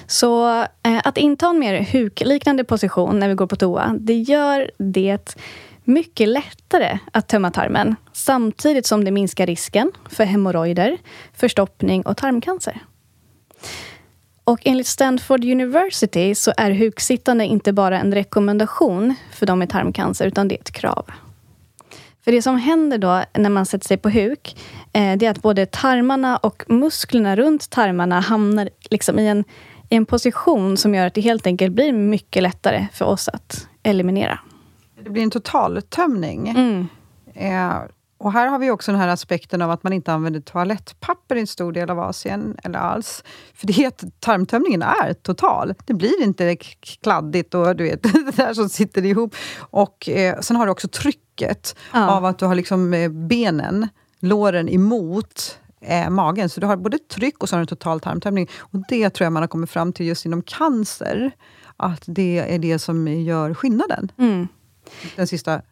[0.06, 4.70] Så eh, att inta en mer hukliknande position när vi går på toa, det gör
[4.78, 5.36] det
[5.84, 10.98] mycket lättare att tömma tarmen samtidigt som det minskar risken för hemorrojder,
[11.34, 12.80] förstoppning och tarmcancer.
[14.44, 20.26] Och enligt Stanford University så är huksittande inte bara en rekommendation för de med tarmcancer,
[20.26, 21.10] utan det är ett krav.
[22.24, 24.56] För det som händer då när man sätter sig på huk,
[24.92, 29.44] eh, det är att både tarmarna och musklerna runt tarmarna hamnar liksom i, en,
[29.88, 33.68] i en position som gör att det helt enkelt blir mycket lättare för oss att
[33.82, 34.38] eliminera.
[35.04, 36.48] Det blir en totaltömning.
[36.48, 36.88] Mm.
[37.34, 37.74] Eh,
[38.22, 41.40] och här har vi också den här aspekten av att man inte använder toalettpapper i
[41.40, 43.24] en stor del av Asien, eller alls.
[43.54, 45.74] För det är tarmtömningen är total.
[45.84, 46.56] Det blir inte
[47.02, 49.34] kladdigt och du vet, det där som sitter ihop.
[49.58, 52.10] Och eh, sen har du också trycket Ja.
[52.10, 53.88] av att du har liksom eh, benen,
[54.20, 56.48] låren emot eh, magen.
[56.48, 58.48] Så du har både tryck och så har du en total tarmtömning.
[58.58, 61.30] Och det tror jag man har kommit fram till just inom cancer,
[61.76, 64.12] att det är det som gör skillnaden.
[64.18, 64.48] Mm.
[65.16, 65.62] Den sista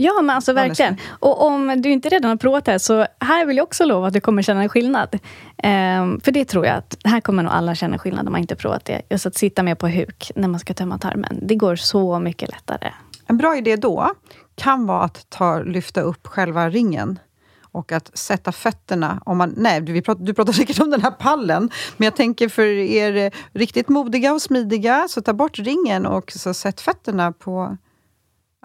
[0.00, 0.96] Ja, men alltså verkligen.
[1.08, 4.12] Och om du inte redan har provat det, så här vill jag också lova att
[4.12, 5.18] du kommer känna en skillnad.
[5.62, 8.56] Ehm, för det tror jag att, här kommer nog alla känna skillnad om man inte
[8.56, 9.02] provat det.
[9.10, 11.38] Just att sitta med på huk när man ska tömma tarmen.
[11.42, 12.92] Det går så mycket lättare.
[13.26, 14.12] En bra idé då
[14.54, 17.18] kan vara att ta, lyfta upp själva ringen
[17.62, 19.22] och att sätta fötterna...
[19.26, 22.48] Om man, nej, du pratar, du pratar säkert om den här pallen, men jag tänker
[22.48, 27.76] för er riktigt modiga och smidiga, så ta bort ringen och så sätt fötterna på...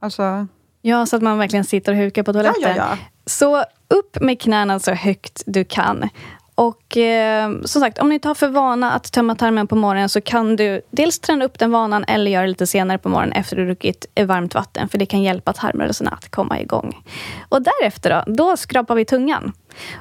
[0.02, 0.48] Alltså...
[0.86, 2.62] Ja, så att man verkligen sitter och hukar på toaletten.
[2.62, 2.98] Ja, ja, ja.
[3.26, 6.10] Så upp med knäna så högt du kan.
[6.56, 10.22] Och eh, som sagt, om ni tar för vana att tömma tarmen på morgonen så
[10.22, 13.56] kan du dels träna upp den vanan eller göra det lite senare på morgonen efter
[13.56, 14.90] du druckit varmt vatten.
[14.90, 17.04] För det kan hjälpa tarmrörelserna att komma igång.
[17.50, 19.54] Och därefter då, då skrapar vi tungan.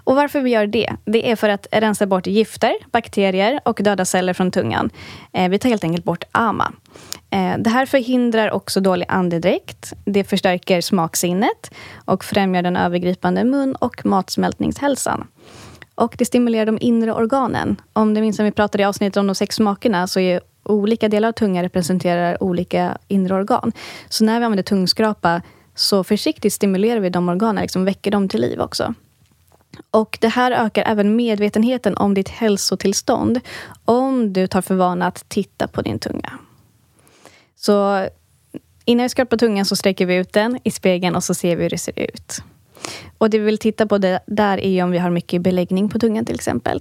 [0.04, 0.90] Och varför vi gör det?
[1.04, 4.90] Det är för att rensa bort gifter, bakterier och döda celler från tungan.
[5.32, 6.72] Eh, vi tar helt enkelt bort AMA.
[7.30, 9.92] Eh, det här förhindrar också dålig andedräkt.
[10.04, 11.70] Det förstärker smaksinnet
[12.04, 15.26] och främjar den övergripande mun och matsmältningshälsan.
[15.94, 17.80] Och det stimulerar de inre organen.
[17.92, 21.08] Om du minns när vi pratade i avsnittet om de sex smakerna så är olika
[21.08, 23.72] delar av tungan representerar olika inre organ.
[24.08, 25.42] Så när vi använder tungskrapa
[25.74, 28.94] så försiktigt stimulerar vi de organen, liksom väcker dem till liv också.
[29.90, 33.40] Och Det här ökar även medvetenheten om ditt hälsotillstånd
[33.85, 36.38] om du tar för vana att titta på din tunga.
[37.56, 38.08] Så
[38.85, 41.62] innan vi skrapar tungan så sträcker vi ut den i spegeln och så ser vi
[41.62, 42.42] hur det ser ut.
[43.18, 45.98] Och det vi vill titta på det, där är om vi har mycket beläggning på
[45.98, 46.80] tungan till exempel.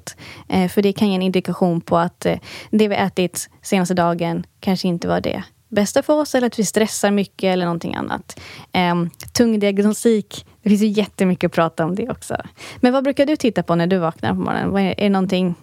[0.49, 2.37] Eh, för det kan ge en indikation på att eh,
[2.71, 6.65] det vi ätit senaste dagen kanske inte var det bästa för oss eller att vi
[6.65, 8.39] stressar mycket eller någonting annat.
[8.71, 8.95] Eh,
[9.33, 12.37] tungdiagnostik, det finns ju jättemycket att prata om det också.
[12.79, 14.75] Men vad brukar du titta på när du vaknar på morgonen?
[14.77, 15.55] Är, är det någonting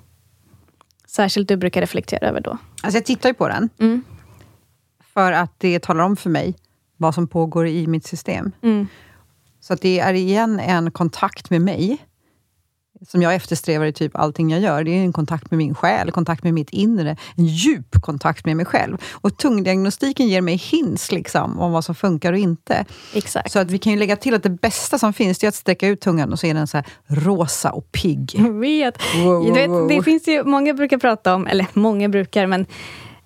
[1.07, 2.59] särskilt du brukar reflektera över då?
[2.83, 3.69] Alltså jag tittar ju på den.
[3.81, 4.05] Mm.
[5.15, 6.55] För att det talar om för mig
[6.97, 8.53] vad som pågår i mitt system.
[8.63, 8.87] Mm.
[9.61, 11.99] Så att det är igen en kontakt med mig,
[13.09, 14.85] som jag eftersträvar i typ allting jag gör.
[14.85, 18.57] Det är en kontakt med min själ, kontakt med mitt inre, en djup kontakt med
[18.57, 18.99] mig själv.
[19.13, 22.85] Och tungdiagnostiken ger mig hints liksom, om vad som funkar och inte.
[23.15, 23.53] Exakt.
[23.53, 25.55] Så att vi kan ju lägga till att det bästa som finns, det är att
[25.55, 28.31] sträcka ut tungan och så är den så här rosa och pigg.
[28.39, 28.99] Jag vet.
[29.25, 30.03] Wow, Du vet, wow, det wow.
[30.03, 32.67] finns ju, många brukar prata om, eller många brukar, men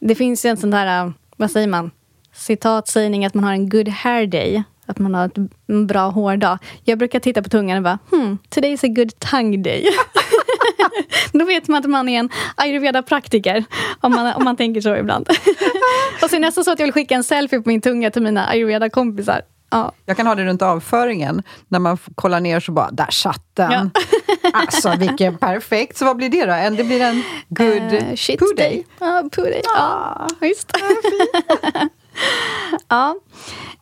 [0.01, 1.91] det finns ju en sån där, äh, vad säger man,
[2.35, 4.63] citatsägning att man har en good hair day.
[4.93, 5.37] Att man har ett,
[5.69, 6.59] en bra hårdag.
[6.85, 9.87] Jag brukar titta på tungan och bara, hmm, today is a good tongue day.
[11.33, 13.65] Då vet man att man är en ayurveda-praktiker.
[14.01, 15.29] Om man, om man tänker så ibland.
[16.23, 18.47] och sen nästan så att jag vill skicka en selfie på min tunga till mina
[18.47, 19.43] ayurveda-kompisar.
[19.71, 19.93] Ja.
[20.07, 21.43] Jag kan ha det runt avföringen.
[21.69, 23.91] När man kollar ner så bara, där satt den.
[24.55, 25.97] Alltså vilken perfekt.
[25.97, 26.53] Så vad blir det då?
[26.53, 28.69] En, det blir en good Eh, shit poo day.
[28.71, 28.87] day?
[29.01, 29.61] Ja, poo day.
[29.65, 30.73] Ja, visst.
[32.89, 33.15] ja.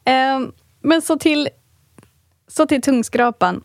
[0.04, 1.48] Ehm, men så till,
[2.48, 3.62] så till tungskrapan.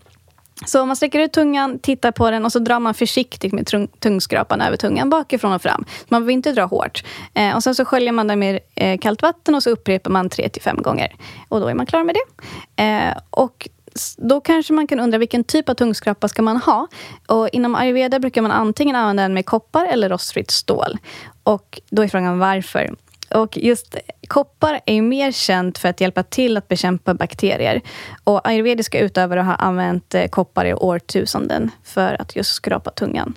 [0.65, 3.87] Så man sträcker ut tungan, tittar på den och så drar man försiktigt med tung,
[3.99, 5.85] tungskrapan över tungan bakifrån och fram.
[6.07, 7.03] Man vill inte dra hårt.
[7.33, 10.29] Eh, och sen så sköljer man den med eh, kallt vatten och så upprepar man
[10.29, 11.15] 3-5 gånger.
[11.49, 12.83] Och då är man klar med det.
[12.83, 13.69] Eh, och
[14.17, 16.87] då kanske man kan undra vilken typ av tungskrapa ska man ha.
[17.27, 20.97] Och inom ayurveda brukar man antingen använda den med koppar eller rostfritt stål.
[21.43, 22.95] Och då är frågan varför.
[23.29, 23.95] Och just
[24.27, 27.81] koppar är ju mer känt för att hjälpa till att bekämpa bakterier.
[28.23, 33.33] Och ayurvediska utövare har använt eh, koppar i årtusenden för att just skrapa tungan.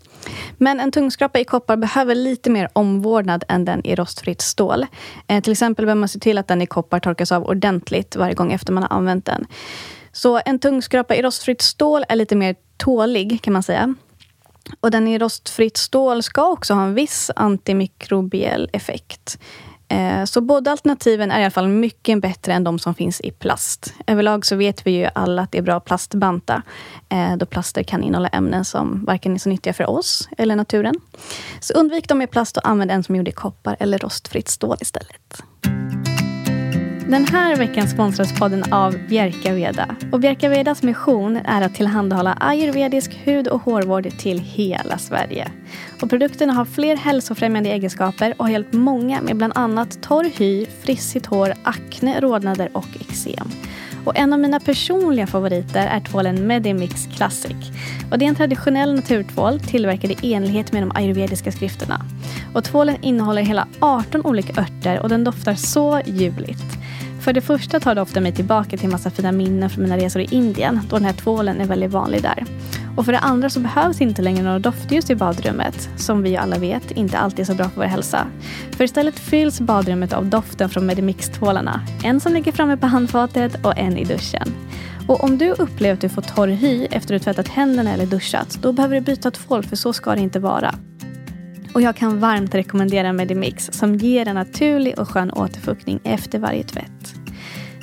[0.56, 4.86] Men en tungskrapa i koppar behöver lite mer omvårdnad än den i rostfritt stål.
[5.26, 8.34] Eh, till exempel behöver man se till att den i koppar torkas av ordentligt varje
[8.34, 9.46] gång efter man har använt den.
[10.12, 13.94] Så en tungskrapa i rostfritt stål är lite mer tålig kan man säga.
[14.80, 19.38] Och den i rostfritt stål ska också ha en viss antimikrobiell effekt.
[19.88, 23.30] Eh, så båda alternativen är i alla fall mycket bättre än de som finns i
[23.30, 23.94] plast.
[24.06, 26.62] Överlag så vet vi ju alla att det är bra att plastbanta,
[27.08, 30.94] eh, då plaster kan innehålla ämnen som varken är så nyttiga för oss eller naturen.
[31.60, 34.48] Så undvik dem i plast och använd en som är gjord i koppar eller rostfritt
[34.48, 35.42] stål istället.
[37.08, 39.96] Den här veckan sponsras podden av Bjerka Veda.
[40.12, 45.50] Och Bjerka Vedas mission är att tillhandahålla ayurvedisk hud och hårvård till hela Sverige.
[46.02, 50.66] Och produkterna har fler hälsofrämjande egenskaper och har hjälpt många med bland annat torr hy,
[50.82, 53.48] frissigt hår, akne, rodnader och eksem.
[54.04, 57.56] Och en av mina personliga favoriter är tvålen Medimix Classic.
[58.10, 62.04] Och det är en traditionell naturtvål tillverkad i enlighet med de ayurvediska skrifterna.
[62.54, 66.78] Och tvålen innehåller hela 18 olika örter och den doftar så ljuvligt.
[67.20, 70.28] För det första tar doften mig tillbaka till massa fina minnen från mina resor i
[70.30, 72.44] Indien, då den här tvålen är väldigt vanlig där.
[72.96, 76.58] Och för det andra så behövs inte längre några doftljus i badrummet, som vi alla
[76.58, 78.26] vet inte alltid är så bra för vår hälsa.
[78.70, 81.80] För istället fylls badrummet av doften från Medimix-tvålarna.
[82.04, 84.54] En som ligger framme på handfatet och en i duschen.
[85.08, 88.06] Och om du upplever att du får torr hy efter att du tvättat händerna eller
[88.06, 90.74] duschat, då behöver du byta tvål för så ska det inte vara.
[91.74, 96.62] Och jag kan varmt rekommendera Medimix som ger en naturlig och skön återfuktning efter varje
[96.62, 97.14] tvätt.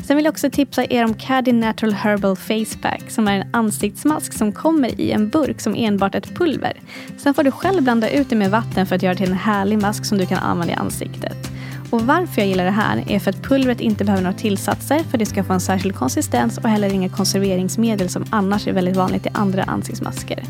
[0.03, 3.47] Sen vill jag också tipsa er om Caddy Natural Herbal Face Pack som är en
[3.53, 6.73] ansiktsmask som kommer i en burk som enbart ett pulver.
[7.17, 9.81] Sen får du själv blanda ut det med vatten för att göra till en härlig
[9.81, 11.51] mask som du kan använda i ansiktet.
[11.89, 15.17] Och varför jag gillar det här är för att pulvret inte behöver några tillsatser för
[15.17, 19.25] det ska få en särskild konsistens och heller inga konserveringsmedel som annars är väldigt vanligt
[19.25, 20.43] i andra ansiktsmasker.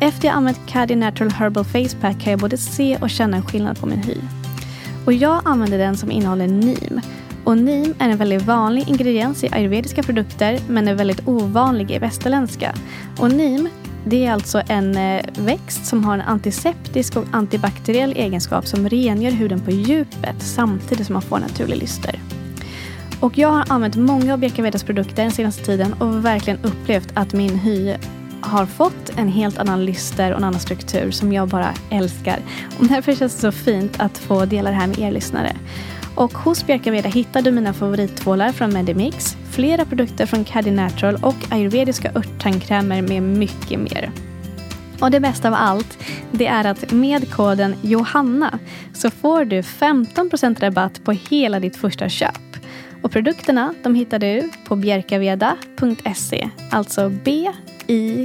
[0.00, 3.42] Efter jag använt Caddy Natural Herbal Face Pack kan jag både se och känna en
[3.42, 4.16] skillnad på min hy.
[5.04, 7.00] Och jag använder den som innehåller NIM.
[7.44, 11.98] Och NIM är en väldigt vanlig ingrediens i ayurvediska produkter men är väldigt ovanlig i
[11.98, 12.74] västerländska.
[13.18, 13.68] Och NIM
[14.04, 19.30] det är alltså en eh, växt som har en antiseptisk och antibakteriell egenskap som rengör
[19.30, 22.20] huden på djupet samtidigt som man får naturlig lyster.
[23.20, 27.32] Och jag har använt många av Bjärkavedas produkter den senaste tiden och verkligen upplevt att
[27.32, 27.94] min hy
[28.40, 32.38] har fått en helt annan lyster och en annan struktur som jag bara älskar.
[32.78, 35.56] Och därför känns det så fint att få dela det här med er lyssnare.
[36.20, 41.36] Och hos Bjärkaveda hittar du mina favorittvålar från Medimix, flera produkter från Caddy Natural och
[41.50, 44.12] ayurvediska örttandkrämer med mycket mer.
[45.00, 45.98] Och det bästa av allt,
[46.32, 48.58] det är att med koden Johanna
[48.92, 52.56] så får du 15% rabatt på hela ditt första köp.
[53.02, 58.24] Och produkterna de hittar du på bjerkaveda.se, alltså B-I-E-R-K-A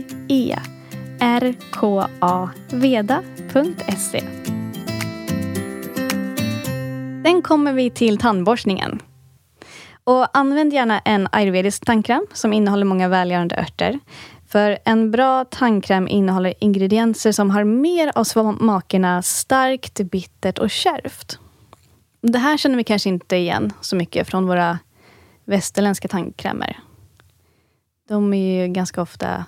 [2.71, 4.23] Veda.se.
[7.25, 8.99] Sen kommer vi till tandborstningen.
[10.03, 13.99] Och använd gärna en ayurvedisk tandkräm som innehåller många välgörande örter.
[14.47, 21.39] För en bra tandkräm innehåller ingredienser som har mer av smakerna starkt, bittert och kärvt.
[22.21, 24.79] Det här känner vi kanske inte igen så mycket från våra
[25.45, 26.79] västerländska tandkrämer.
[28.07, 29.45] De är ju ganska ofta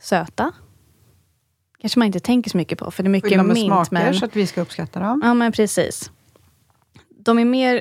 [0.00, 0.52] söta.
[1.80, 3.66] kanske man inte tänker så mycket på, för det är mycket Fylla med mint.
[3.66, 4.14] smaker Men...
[4.14, 5.20] så att vi ska uppskatta dem.
[5.24, 6.10] Ja, men precis.
[7.26, 7.80] De är mer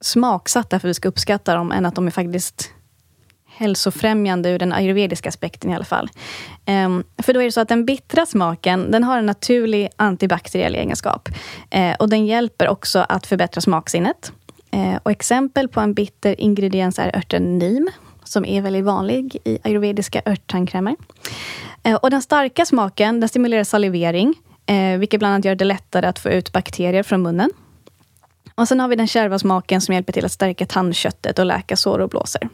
[0.00, 2.70] smaksatta för att vi ska uppskatta dem, än att de är faktiskt
[3.46, 6.10] hälsofrämjande ur den ayurvediska aspekten i alla fall.
[6.66, 10.74] Um, för då är det så att den bittra smaken, den har en naturlig antibakteriell
[10.74, 11.28] egenskap.
[11.76, 14.32] Uh, och den hjälper också att förbättra smaksinnet.
[14.74, 17.90] Uh, och exempel på en bitter ingrediens är örten nim,
[18.24, 20.96] som är väldigt vanlig i ayurvediska örttandkrämer.
[21.88, 24.34] Uh, och den starka smaken, den stimulerar salivering,
[24.98, 27.50] vilket bland annat gör det lättare att få ut bakterier från munnen.
[28.54, 31.76] Och sen har vi den kärva smaken som hjälper till att stärka tandköttet och läka
[31.76, 32.48] sår och blåsor.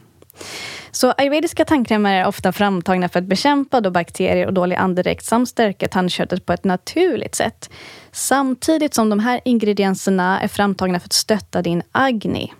[0.91, 5.49] Så ayurvediska tandkrämer är ofta framtagna för att bekämpa då bakterier och dålig andedräkt samt
[5.49, 7.69] stärka tandköttet på ett naturligt sätt.
[8.11, 12.53] Samtidigt som de här ingredienserna är framtagna för att stötta din agni.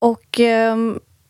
[0.00, 0.76] Och eh,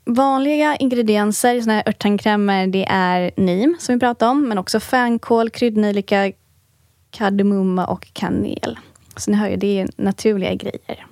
[0.05, 4.81] vanliga ingredienser i såna här örttandkrämer det är nim, som vi pratade om, men också
[4.81, 6.33] fänkål, kryddnejlika,
[7.11, 8.79] kardemumma och kanel.
[9.17, 11.07] Så ni hör ju, det är naturliga grejer.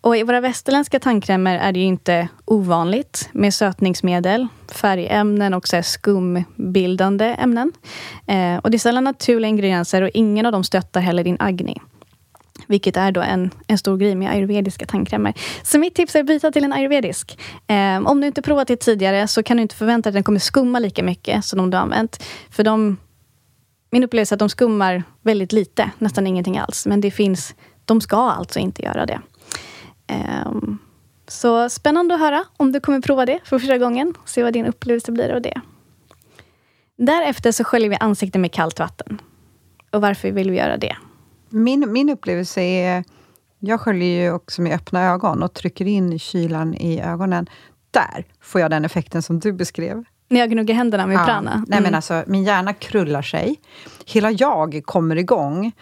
[0.00, 5.82] Och I våra västerländska tandkrämer är det ju inte ovanligt med sötningsmedel, färgämnen och så
[5.82, 7.72] skumbildande ämnen.
[8.26, 11.80] Eh, och Det är sällan naturliga ingredienser och ingen av dem stöttar heller din agni.
[12.66, 15.34] Vilket är då en, en stor grej med ayurvediska tandkrämer.
[15.62, 17.38] Så mitt tips är att byta till en ayurvedisk.
[17.66, 20.24] Eh, om du inte provat det tidigare så kan du inte förvänta dig att den
[20.24, 22.22] kommer skumma lika mycket som de du har använt.
[22.50, 22.96] För de
[23.96, 26.86] min upplevelse är att de skummar väldigt lite, nästan ingenting alls.
[26.86, 27.54] Men det finns,
[27.84, 29.20] de ska alltså inte göra det.
[30.46, 30.78] Um,
[31.28, 34.14] så spännande att höra om du kommer prova det för första gången.
[34.24, 35.60] Se vad din upplevelse blir av det.
[36.98, 39.20] Därefter så sköljer vi ansiktet med kallt vatten.
[39.90, 40.96] Och varför vill vi göra det?
[41.48, 43.04] Min, min upplevelse är...
[43.58, 47.46] Jag sköljer ju också med öppna ögon och trycker in kylan i ögonen.
[47.90, 50.04] Där får jag den effekten som du beskrev.
[50.28, 51.24] När jag gnuggar händerna med ja.
[51.24, 51.52] prana?
[51.52, 51.64] Mm.
[51.68, 53.60] Nej, men alltså, min hjärna krullar sig.
[54.06, 55.72] Hela jag kommer igång.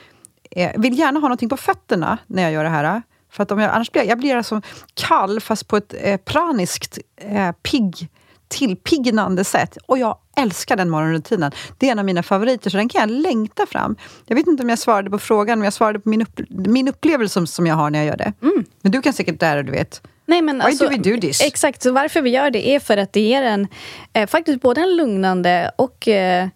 [0.51, 3.03] Jag eh, vill gärna ha någonting på fötterna när jag gör det här.
[3.31, 4.61] För att om jag, annars blir jag, jag blir alltså
[4.95, 8.09] kall, fast på ett eh, praniskt, eh, pigg,
[8.49, 9.79] tillpiggnande sätt.
[9.87, 11.53] Och jag älskar den morgonrutinen.
[11.79, 13.97] Det är en av mina favoriter, så den kan jag längta fram.
[14.27, 16.89] Jag vet inte om jag svarade på frågan, men jag svarade på min, upp, min
[16.89, 18.33] upplevelse som, som jag har när jag gör det.
[18.43, 18.65] Mm.
[18.83, 20.03] Men du kan säkert där, du vet.
[20.27, 21.41] Nej, men Why alltså, do we do this?
[21.41, 23.69] Exakt, så varför vi gör det är för att det ger en
[24.13, 26.49] eh, faktiskt både en lugnande och eh,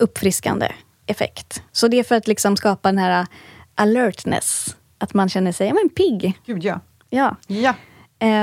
[0.00, 0.72] uppfriskande
[1.06, 1.62] effekt.
[1.72, 3.26] Så det är för att liksom skapa den här
[3.74, 6.40] alertness, att man känner sig ja, men pigg.
[6.46, 6.80] Gud, ja.
[7.10, 7.36] Ja.
[7.46, 7.74] ja.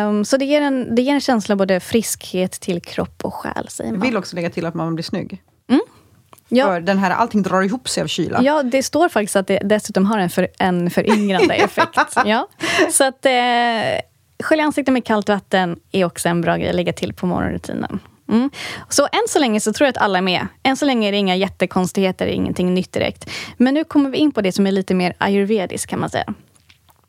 [0.08, 3.68] Um, så det ger, en, det ger en känsla både friskhet till kropp och själ,
[3.70, 4.00] säger man.
[4.00, 5.44] Jag vill också lägga till att man blir snygg.
[5.70, 5.82] Mm.
[6.50, 6.66] Ja.
[6.66, 8.44] För den här, allting drar ihop sig av kyla.
[8.44, 11.98] Ja, det står faktiskt att det dessutom har en, för, en föryngrande effekt.
[12.26, 12.48] Ja.
[12.92, 13.32] Så att, eh,
[14.44, 18.00] skölja ansiktet med kallt vatten är också en bra grej att lägga till på morgonrutinen.
[18.30, 18.50] Mm.
[18.90, 20.48] Så än så länge så tror jag att alla är med.
[20.64, 23.30] Än så länge är det inga jättekonstigheter, ingenting nytt direkt.
[23.58, 26.34] Men nu kommer vi in på det som är lite mer ayurvediskt kan man säga.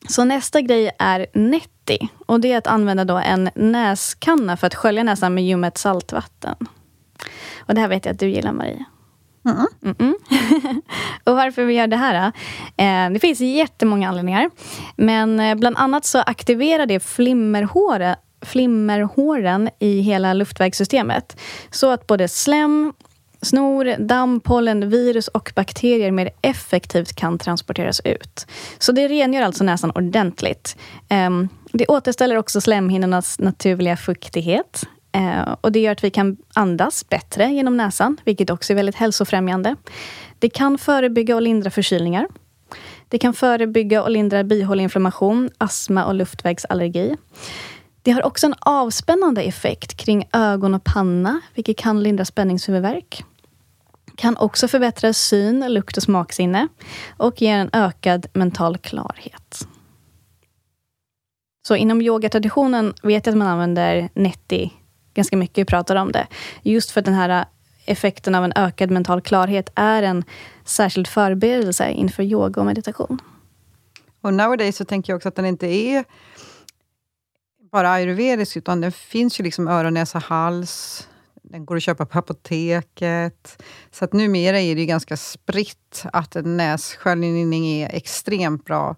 [0.09, 2.09] Så nästa grej är netti.
[2.27, 6.57] Och det är att använda då en näskanna för att skölja näsan med ljummet saltvatten.
[7.59, 8.85] Och det här vet jag att du gillar, Marie.
[9.45, 9.67] Mm.
[9.83, 10.15] Mm -mm.
[11.25, 12.33] och varför vi gör det här?
[12.77, 14.51] Eh, det finns jättemånga anledningar.
[14.97, 21.41] Men eh, bland annat så aktiverar det flimmerhåret flimmerhåren i hela luftvägssystemet.
[21.71, 22.93] Så att både slem,
[23.43, 28.47] snor, damm, pollen, virus och bakterier mer effektivt kan transporteras ut.
[28.79, 30.77] Så det rengör alltså näsan ordentligt.
[31.09, 31.31] Eh,
[31.73, 34.87] det återställer också slemhinnornas naturliga fuktighet.
[35.13, 38.97] Eh, och Det gör att vi kan andas bättre genom näsan, vilket också är väldigt
[38.97, 39.77] hälsofrämjande.
[40.39, 42.29] Det kan förebygga och lindra förkylningar.
[43.09, 47.17] Det kan förebygga och lindra bihåleinflammation, astma och luftvägsallergi.
[48.03, 53.25] Det har också en avspännande effekt kring ögon och panna, vilket kan lindra spänningshuvudvärk.
[54.17, 56.69] Kan också förbättra syn, lukt och smaksinne
[57.17, 59.67] och ger en ökad mental klarhet.
[61.63, 64.73] Så inom yogatraditionen vet jag att man använder netti
[65.21, 66.27] ganska mycket, vi pratar om det.
[66.63, 67.45] Just för att den här
[67.85, 70.25] effekten av en ökad mental klarhet är en
[70.65, 73.19] särskild förberedelse inför yoga och meditation.
[74.21, 76.05] Och nowadays så tänker jag också att den inte är
[77.73, 81.09] bara ayurvedisk, utan den finns ju liksom öron, näsa, hals.
[81.43, 83.63] Den går att köpa på apoteket.
[83.91, 88.97] Så att numera är det ganska spritt att en nässköljning är extremt bra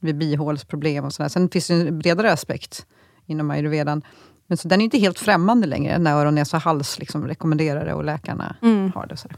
[0.00, 1.28] vid bihålsproblem och sådär.
[1.28, 2.86] Sen finns det en bredare aspekt
[3.26, 4.02] inom ayurvedan.
[4.46, 7.94] Men så den är inte helt främmande längre, när öron, näsa, hals liksom rekommenderar det
[7.94, 8.92] och läkarna mm.
[8.94, 9.16] har det.
[9.16, 9.36] Sådär.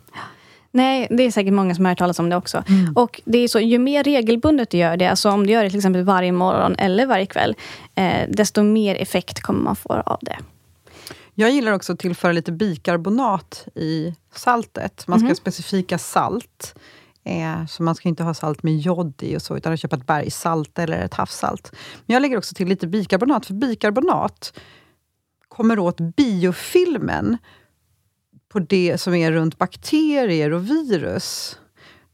[0.70, 2.64] Nej, det är säkert många som har hört talas om det också.
[2.68, 2.92] Mm.
[2.96, 5.70] Och det är så, ju mer regelbundet du gör det, alltså om du gör det
[5.70, 7.54] till exempel varje morgon eller varje kväll,
[7.94, 10.38] eh, desto mer effekt kommer man få av det.
[11.34, 15.04] Jag gillar också att tillföra lite bikarbonat i saltet.
[15.06, 15.36] Man ska mm.
[15.36, 16.74] specifika salt.
[17.24, 20.06] Eh, så man ska inte ha salt med jod i och så, utan köpa ett
[20.06, 21.72] bergssalt eller ett havssalt.
[22.06, 24.52] Men jag lägger också till lite bikarbonat, för bikarbonat
[25.56, 27.36] kommer åt biofilmen
[28.48, 31.58] på det som är runt bakterier och virus.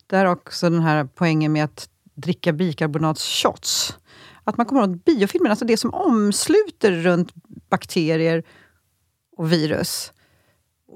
[0.07, 3.98] Där också den här poängen med att dricka bikarbonatsshots.
[4.44, 7.33] Att man kommer åt biofilmen, alltså det som omsluter runt
[7.70, 8.44] bakterier
[9.37, 10.12] och virus.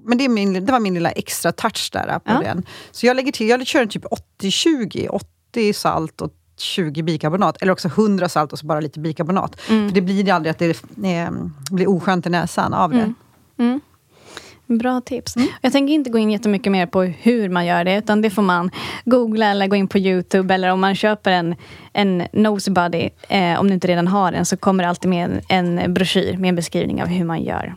[0.04, 2.40] Men det, är min, det var min lilla extra touch där på ja.
[2.40, 2.66] den.
[2.90, 4.04] Så jag lägger till, jag kör en typ
[4.40, 5.08] 80-20.
[5.08, 7.62] 80 salt och 20 bikarbonat.
[7.62, 9.60] Eller också 100 salt och så bara lite bikarbonat.
[9.68, 9.88] Mm.
[9.88, 10.68] För det blir aldrig att det
[11.04, 11.30] eh,
[11.70, 12.96] blir oskönt i näsan av det.
[12.96, 13.14] Mm.
[13.58, 13.80] Mm.
[14.66, 15.36] Bra tips.
[15.36, 15.48] Mm.
[15.60, 18.42] Jag tänker inte gå in jättemycket mer på hur man gör det, utan det får
[18.42, 18.70] man
[19.04, 21.54] googla eller gå in på Youtube, eller om man köper en,
[21.92, 25.78] en nosebody, eh, om du inte redan har en, så kommer det alltid med en,
[25.78, 27.74] en broschyr med en beskrivning av hur man gör.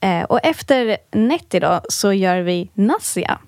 [0.00, 3.38] Eh, och efter Netti då, så gör vi Nassia.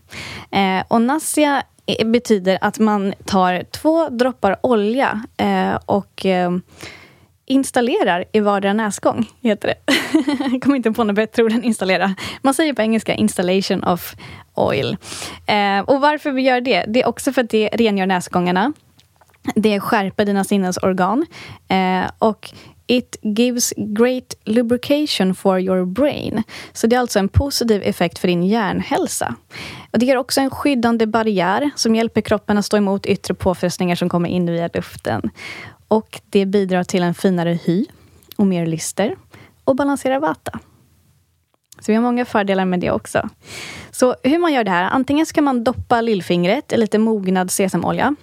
[0.50, 6.50] Eh, och Nassia Eh, betyder att man tar två droppar olja eh, och eh,
[7.46, 9.92] installerar i vardera näsgång, heter det.
[10.52, 12.14] Jag kommer inte på något bättre ord än installera.
[12.42, 14.14] Man säger på engelska installation of
[14.54, 14.96] oil.
[15.46, 16.84] Eh, och varför vi gör det?
[16.88, 18.72] Det är också för att det rengör näsgångarna.
[19.54, 21.26] Det skärper dina sinnesorgan.
[21.68, 22.50] Eh, och
[22.86, 26.42] It gives great lubrication for your brain.
[26.72, 29.34] Så det är alltså en positiv effekt för din hjärnhälsa.
[29.90, 33.96] Och det ger också en skyddande barriär som hjälper kroppen att stå emot yttre påfrestningar
[33.96, 35.30] som kommer in via luften.
[35.88, 37.86] Och det bidrar till en finare hy
[38.36, 39.16] och mer lyster
[39.64, 40.58] och balanserar vata.
[41.80, 43.28] Så vi har många fördelar med det också.
[43.90, 48.16] Så hur man gör det här, antingen ska man doppa lillfingret i lite mognad sesamolja.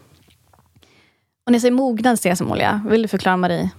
[1.46, 3.70] Och när jag säger mognad sesamolja, vill du förklara Marie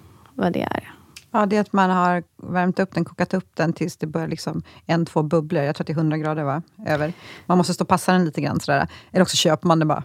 [0.40, 0.94] vad det är?
[1.32, 4.28] Ja, det är att man har värmt upp den, kokat upp den tills det börjar
[4.28, 5.62] liksom en, två bubblor.
[5.62, 6.62] Jag tror att det är 100 grader va?
[6.86, 7.12] över.
[7.46, 8.60] Man måste stå och passa den lite grann.
[8.60, 8.88] Sådär.
[9.12, 10.02] Eller också köper man den bara.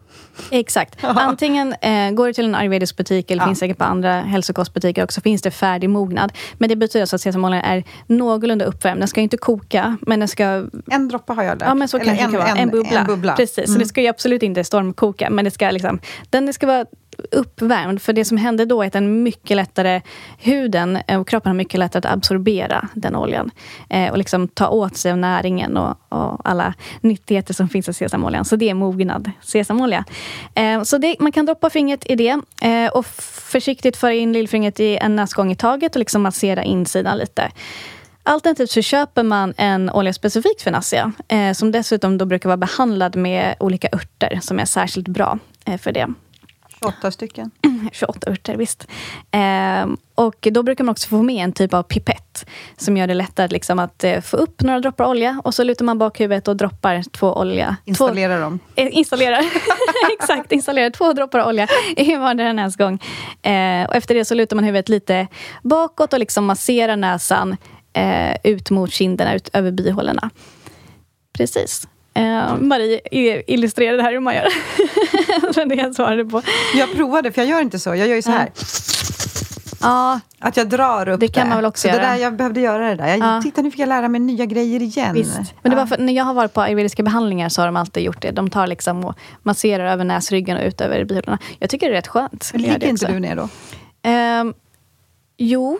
[0.52, 0.98] Exakt.
[1.04, 3.48] Antingen eh, går du till en ayurvedisk butik, eller ja.
[3.48, 6.32] finns säkert på andra hälsokostbutiker också, finns det färdig mognad.
[6.58, 9.02] Men det betyder alltså att sesamoljan är någorlunda uppvärmd.
[9.02, 10.66] Den ska inte koka, men den ska...
[10.88, 11.68] En droppe har jag lärt.
[11.68, 12.48] Ja, men så kan en, det vara.
[12.48, 13.00] En, en, bubbla.
[13.00, 13.36] En bubbla.
[13.36, 13.74] Precis, mm.
[13.74, 16.86] så det ska ju absolut inte stormkoka, men det ska, liksom, den ska vara
[17.32, 18.02] uppvärmd.
[18.02, 20.02] För det som händer då är att den mycket lättare,
[20.38, 23.52] huden och kroppen har mycket lättare att absorbera den oljan.
[23.90, 27.94] Eh, och liksom ta åt sig av näringen och, och, alla nyttigheter som finns i
[27.94, 28.46] sesamoljan.
[28.46, 30.06] Så det är mognad sesamolja.
[30.56, 34.80] Eh, så det, man kan droppa fingret i det eh, och försiktigt föra in lillfingret
[34.80, 37.52] i en näsgång i taget och liksom massera insidan lite.
[38.28, 42.58] Alternativt så köper man en olja specifikt för nassia, eh, som dessutom då brukar vara
[42.58, 46.14] behandlad med olika örter som är särskilt bra eh, för det.
[46.92, 47.52] 28 stycken.
[47.92, 48.88] 28 örter, visst.
[49.32, 52.46] Eh, och då brukar man också få med en typ av pipett
[52.78, 55.86] som gör det lättare liksom, att eh, få upp några droppar olja och så lutar
[55.86, 57.76] man bak huvudet och droppar två olja.
[57.86, 58.60] Installera två, dem.
[58.76, 59.40] Eh, installera,
[60.20, 61.68] exakt, installera två droppar olja
[61.98, 63.00] i vardera näsgång.
[63.42, 65.28] Eh, och efter det så lutar man huvudet lite
[65.64, 67.58] bakåt och liksom masserar näsan
[67.94, 70.30] eh, ut mot kinderna, ut över bihålorna.
[71.38, 71.88] Precis.
[72.20, 73.02] Uh, Marie
[73.48, 74.48] illustrerade här hur man gör.
[75.70, 76.42] det jag svarade på.
[76.76, 77.90] Jag provade, för jag gör inte så.
[77.90, 78.52] Jag gör ju så här.
[79.82, 80.20] Ja.
[80.40, 81.28] Att jag drar upp det.
[81.28, 82.02] kan man väl också så göra.
[82.02, 83.08] Det där, jag behövde göra det där.
[83.08, 83.42] Jag, ja.
[83.42, 85.14] Titta, nu fick jag lära mig nya grejer igen.
[85.14, 85.54] Visst.
[85.62, 88.04] Men det var för, när jag har varit på ayurvediska behandlingar så har de alltid
[88.04, 88.32] gjort det.
[88.32, 91.40] De tar liksom och masserar över näsryggen och ut över bihålorna.
[91.60, 92.52] Jag tycker det är rätt skönt.
[92.54, 93.50] Ligger inte du ner då?
[94.10, 94.54] Um,
[95.38, 95.80] jo,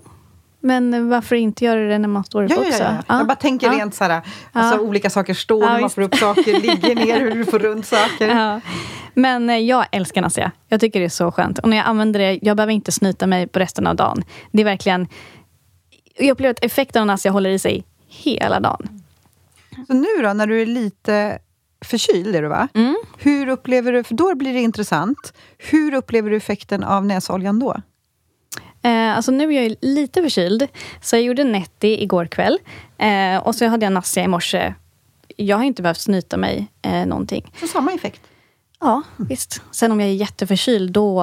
[0.66, 2.84] men varför inte göra det när man står upp ja, också?
[2.84, 3.04] Ja, ja.
[3.08, 3.18] ja.
[3.18, 3.74] Jag bara tänker ja.
[3.74, 7.32] rent så här, alltså, olika saker står, hur man får upp saker, ligger ner, hur
[7.32, 8.62] du får runt saker.
[9.14, 10.52] Men eh, jag älskar Nassia.
[10.68, 11.60] Jag tycker det är så skönt.
[11.60, 14.24] Och när jag använder det, jag behöver inte snyta mig på resten av dagen.
[14.52, 15.08] Det är verkligen...
[16.18, 19.04] Jag upplever att effekten av Nassia håller i sig hela dagen.
[19.88, 21.40] Så nu då, när du är lite
[21.86, 22.68] förkyld, är du va?
[22.74, 22.96] Mm.
[23.18, 25.34] Hur upplever du, för då blir det intressant.
[25.58, 27.76] Hur upplever du effekten av näsoljan då?
[28.86, 30.68] Eh, alltså nu är jag lite förkyld,
[31.02, 32.60] så jag gjorde Netti igår kväll.
[32.98, 34.74] Eh, och så hade jag Nassia i morse.
[35.36, 37.52] Jag har inte behövt snyta mig eh, någonting.
[37.60, 38.22] Så samma effekt?
[38.80, 39.28] Ja, mm.
[39.28, 39.62] visst.
[39.72, 41.22] Sen om jag är jätteförkyld, då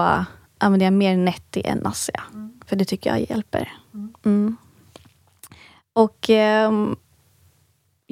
[0.58, 2.22] använder jag mer Netti än Nassia.
[2.32, 2.52] Mm.
[2.66, 3.72] För det tycker jag hjälper.
[4.24, 4.56] Mm.
[5.92, 6.96] Och ehm,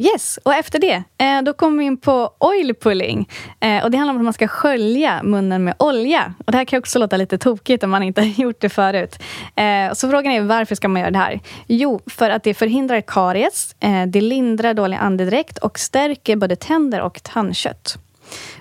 [0.01, 3.29] Yes, och efter det, eh, då kommer vi in på oil pulling.
[3.61, 6.35] Eh, och det handlar om att man ska skölja munnen med olja.
[6.47, 9.19] Och det här kan också låta lite tokigt om man inte har gjort det förut.
[9.57, 11.41] Eh, så frågan är varför ska man göra det här?
[11.67, 13.75] Jo, för att det förhindrar karies,
[14.09, 17.99] det lindrar dålig andedräkt och stärker både tänder och tandkött.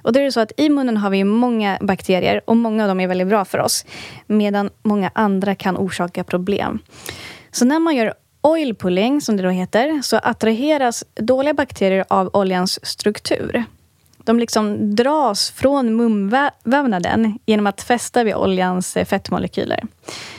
[0.02, 2.90] Och då är det så att i munnen har vi många bakterier och många av
[2.90, 3.86] dem är väldigt bra för oss.
[4.28, 6.80] Medan många andra kan orsaka problem.
[7.52, 12.30] Så när man gör oil pulling, som det då heter, så attraheras dåliga bakterier av
[12.34, 13.66] oljans struktur.
[14.24, 19.84] De liksom dras från munvävnaden genom att fästa vid oljans eh, fettmolekyler.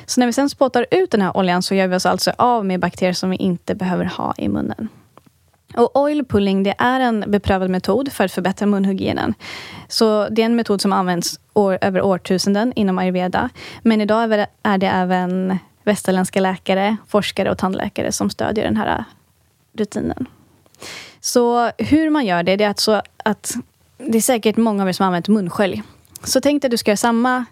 [0.07, 2.67] Så när vi sen spottar ut den här oljan så gör vi oss alltså av
[2.67, 4.89] med bakterier som vi inte behöver ha i munnen.
[5.77, 9.35] Och oil pulling det är en beprövad metod för att förbättra munhygienen.
[9.89, 13.49] Så det är en metod som används år, över årtusenden inom ayurveda.
[13.83, 19.05] Men idag är det även västerländska läkare, forskare och tandläkare som stödjer den här äh,
[19.73, 20.29] rutinen.
[21.21, 23.55] Så hur man gör det, det är alltså att
[23.99, 25.83] det är säkert många av er som har använt munskölj.
[26.25, 27.45] Så tänk dig att du ska göra samma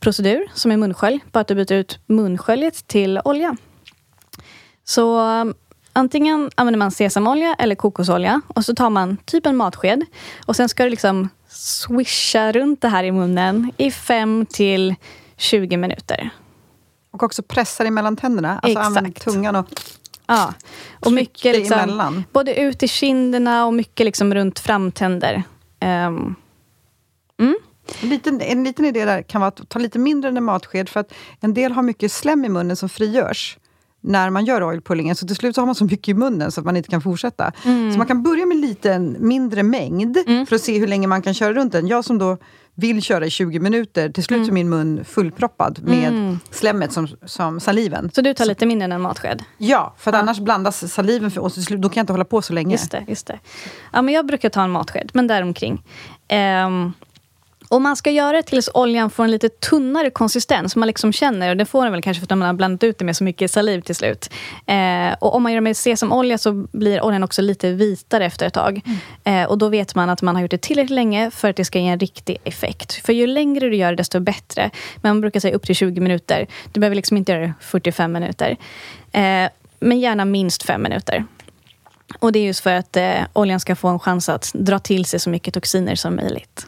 [0.00, 3.56] procedur som i munskölj, bara att du byter ut munsköljet till olja.
[4.84, 5.54] Så ähm,
[5.92, 10.04] antingen använder man sesamolja eller kokosolja och så tar man typ en matsked
[10.46, 14.94] och sen ska du liksom swisha runt det här i munnen i 5 till
[15.36, 16.30] 20 minuter.
[17.10, 18.58] Och också pressar emellan tänderna.
[18.58, 19.66] Alltså använd tungan och
[20.30, 20.54] Ja,
[21.00, 25.42] och mycket liksom, både ut i kinderna och mycket liksom runt framtänder.
[25.80, 26.36] Um,
[27.38, 27.56] mm.
[28.02, 30.88] en, liten, en liten idé där kan vara att ta lite mindre än en matsked,
[30.88, 33.58] för att en del har mycket slem i munnen som frigörs
[34.00, 35.16] när man gör oilpullingen.
[35.16, 37.00] Så till slut så har man så mycket i munnen så att man inte kan
[37.00, 37.52] fortsätta.
[37.64, 37.92] Mm.
[37.92, 40.46] Så man kan börja med lite mindre mängd mm.
[40.46, 41.86] för att se hur länge man kan köra runt den.
[41.86, 42.36] Jag som då
[42.74, 44.46] vill köra i 20 minuter, till slut mm.
[44.46, 46.38] så är min mun fullproppad med mm.
[46.50, 48.10] slemmet som, som saliven.
[48.14, 49.42] Så du tar lite mindre än en matsked?
[49.58, 50.18] Ja, för ja.
[50.18, 52.74] annars blandas saliven för, och till slut, då kan jag inte hålla på så länge.
[52.74, 53.04] Just det.
[53.08, 53.38] Just det.
[53.92, 55.82] Ja, men jag brukar ta en matsked, men däromkring.
[56.66, 56.92] Um,
[57.68, 60.76] och man ska göra det tills oljan får en lite tunnare konsistens.
[60.76, 62.98] Man liksom känner, och det får den väl kanske för att man har blandat ut
[62.98, 64.30] det med så mycket saliv till slut.
[64.66, 68.46] Eh, och om man gör det med sesamolja så blir oljan också lite vitare efter
[68.46, 68.82] ett tag.
[69.24, 69.42] Mm.
[69.42, 71.64] Eh, och då vet man att man har gjort det tillräckligt länge för att det
[71.64, 72.92] ska ge en riktig effekt.
[72.92, 74.70] För ju längre du gör det, desto bättre.
[74.96, 76.46] Men man brukar säga upp till 20 minuter.
[76.72, 78.56] Du behöver liksom inte göra det 45 minuter.
[79.12, 79.48] Eh,
[79.80, 81.24] men gärna minst 5 minuter.
[82.18, 85.04] Och det är just för att eh, oljan ska få en chans att dra till
[85.04, 86.66] sig så mycket toxiner som möjligt.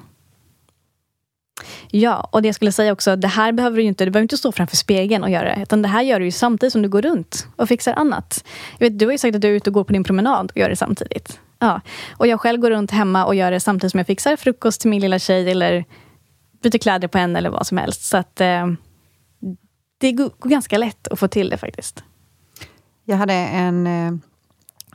[1.91, 4.37] Ja, och det jag skulle säga också, det här behöver du inte, du behöver inte
[4.37, 5.63] stå framför spegeln och göra det.
[5.63, 8.45] Utan det här gör du ju samtidigt som du går runt och fixar annat.
[8.79, 10.51] Jag vet, du har ju sagt att du är ute och går på din promenad
[10.51, 11.41] och gör det samtidigt.
[11.59, 11.81] Ja.
[12.17, 14.91] Och jag själv går runt hemma och gör det samtidigt som jag fixar frukost till
[14.91, 15.85] min lilla tjej eller
[16.63, 18.03] byter kläder på henne eller vad som helst.
[18.03, 18.67] Så att eh,
[19.99, 22.05] det går, ganska lätt att få till det faktiskt.
[23.05, 24.13] Jag hade en, eh,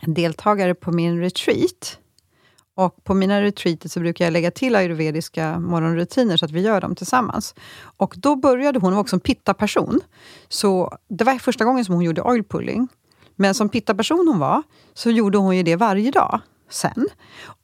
[0.01, 1.99] en deltagare på min retreat
[2.75, 6.81] och på mina retreater så brukar jag lägga till ayurvediska morgonrutiner, så att vi gör
[6.81, 7.55] dem tillsammans.
[7.97, 10.01] Och då började hon, hon var också en pitta-person,
[10.49, 12.87] så det var första gången som hon gjorde oil pulling.
[13.35, 14.63] Men som pitta-person hon var,
[14.93, 16.41] så gjorde hon ju det varje dag.
[16.69, 17.07] sen.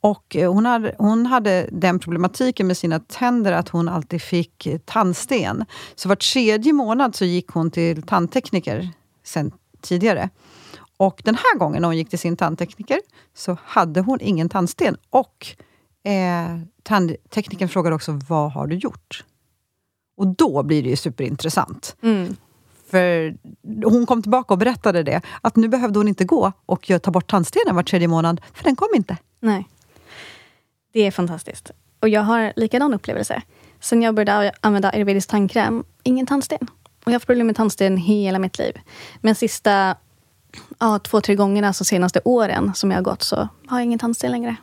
[0.01, 4.67] Och eh, hon hade, hon hade den problematiken med sina tänder att hon alltid fick
[4.85, 5.65] tandsten.
[5.95, 8.89] Så var tredje månad så gick hon till tandtekniker
[9.23, 9.51] sen
[9.81, 10.29] tidigare.
[11.01, 12.99] Och den här gången när hon gick till sin tandtekniker
[13.33, 14.97] så hade hon ingen tandsten.
[15.09, 15.47] Och
[16.03, 19.23] eh, tandteknikern frågade också, vad har du gjort?
[20.17, 21.95] Och då blir det ju superintressant.
[22.01, 22.35] Mm.
[22.91, 23.35] För
[23.83, 27.29] hon kom tillbaka och berättade det, att nu behövde hon inte gå och ta bort
[27.29, 29.17] tandstenen var tredje månad, för den kom inte.
[29.39, 29.67] Nej.
[30.93, 31.71] Det är fantastiskt.
[31.99, 33.41] Och jag har likadan upplevelse.
[33.79, 36.67] Sen jag började använda ayurvedisk tandkräm, ingen tandsten.
[36.83, 38.79] Och jag har haft problem med tandsten hela mitt liv.
[39.21, 39.95] Men sista
[40.79, 43.35] ja, två, tre gångerna, alltså senaste åren som jag har gått, så
[43.67, 44.55] har jag ingen tandsten längre.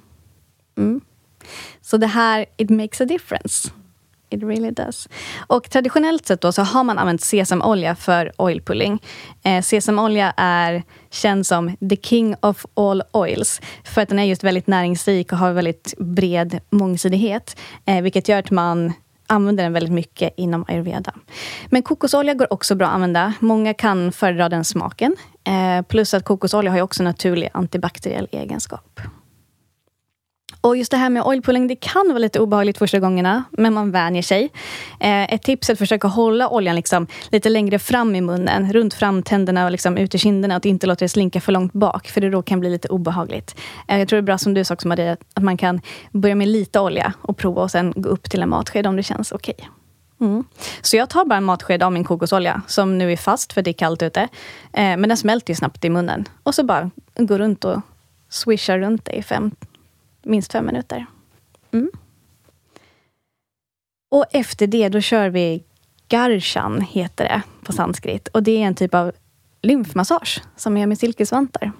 [0.78, 1.00] Mm.
[1.80, 3.70] Så det här, it makes a difference.
[4.30, 5.08] It really does.
[5.46, 9.02] Och traditionellt sett då så har man använt sesamolja för oil pulling.
[9.42, 13.60] Eh, sesamolja är känd som the king of all oils.
[13.84, 17.56] För att den är just väldigt näringsrik och har väldigt bred mångsidighet.
[17.84, 18.92] Eh, vilket gör att man
[19.28, 21.14] använder den väldigt mycket inom ayurveda.
[21.66, 23.32] Men kokosolja går också bra att använda.
[23.40, 25.16] Många kan föredra den smaken.
[25.44, 29.00] Eh, plus att kokosolja har också naturlig antibakteriell egenskap.
[30.60, 33.90] Och just det här med oilpulling, det kan vara lite obehagligt första gångerna, men man
[33.90, 34.50] vänjer sig.
[35.00, 38.94] Eh, ett tips är att försöka hålla oljan liksom lite längre fram i munnen, runt
[38.94, 42.20] framtänderna och liksom ut i kinderna och inte låta det slinka för långt bak, för
[42.20, 43.56] det då kan bli lite obehagligt.
[43.88, 45.80] Eh, jag tror det är bra som du sa också Maria, att man kan
[46.12, 49.02] börja med lite olja och prova och sen gå upp till en matsked om det
[49.02, 49.54] känns okej.
[49.58, 49.68] Okay.
[50.20, 50.44] Mm.
[50.82, 53.70] Så jag tar bara en matsked av min kokosolja, som nu är fast för det
[53.70, 54.20] är kallt ute.
[54.20, 54.28] Eh,
[54.72, 56.24] men den smälter ju snabbt i munnen.
[56.42, 57.80] Och så bara gå runt och
[58.28, 59.50] swisha runt det i fem
[60.22, 61.06] minst fem minuter.
[61.72, 61.90] Mm.
[64.10, 65.64] Och efter det, då kör vi
[66.08, 68.28] Garshan, heter det på sanskrit.
[68.28, 69.12] Och det är en typ av
[69.62, 71.72] lymfmassage som är gör med silkesvantar.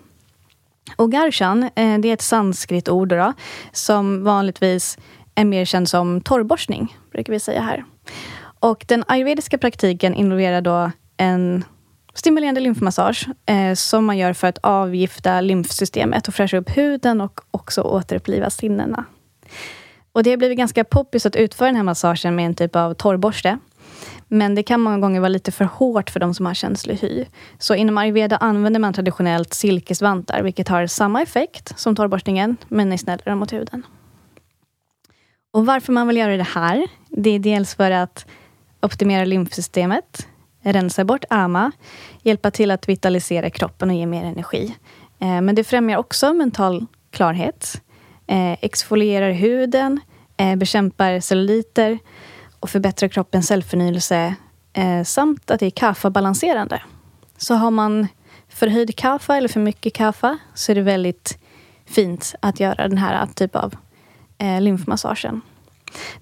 [0.97, 3.32] Och Garshan, eh, det är ett sanskritord då,
[3.72, 4.99] som vanligtvis
[5.34, 7.84] är mer känd som torrborstning, brukar vi säga här.
[8.61, 11.64] Och den ayurvediska praktiken involverar då en
[12.14, 17.40] stimulerande lymfmassage eh, som man gör för att avgifta lymfsystemet och fräscha upp huden och
[17.50, 19.04] också återuppliva sinnena.
[20.12, 22.94] Och det har blivit ganska poppis att utföra den här massagen med en typ av
[22.94, 23.59] torrborste.
[24.28, 27.24] Men det kan många gånger vara lite för hårt för de som har känslig hy.
[27.59, 32.96] Så inom ayurveda använder man traditionellt silkesvantar, vilket har samma effekt som torrborstningen, men är
[32.96, 33.82] snällare mot huden.
[35.52, 38.26] Och varför man vill göra det här, det är dels för att
[38.82, 40.26] optimera lymfsystemet,
[40.73, 41.73] rensa bort ama,
[42.23, 44.75] hjälpa till att vitalisera kroppen och ge mer energi.
[45.19, 47.83] Eh, men det främjar också mental klarhet,
[48.27, 50.01] eh, exfolierar huden,
[50.37, 51.99] eh, bekämpar celluliter
[52.61, 54.35] och förbättrar kroppens cellförnyelse
[55.05, 56.83] samt att det är kaffa-balanserande.
[57.37, 58.09] Så har man
[58.49, 61.39] förhöjd kaffa eller för mycket kaffa så är det väldigt
[61.87, 63.75] fint att göra den här typen av
[64.61, 65.41] lymfmassagen.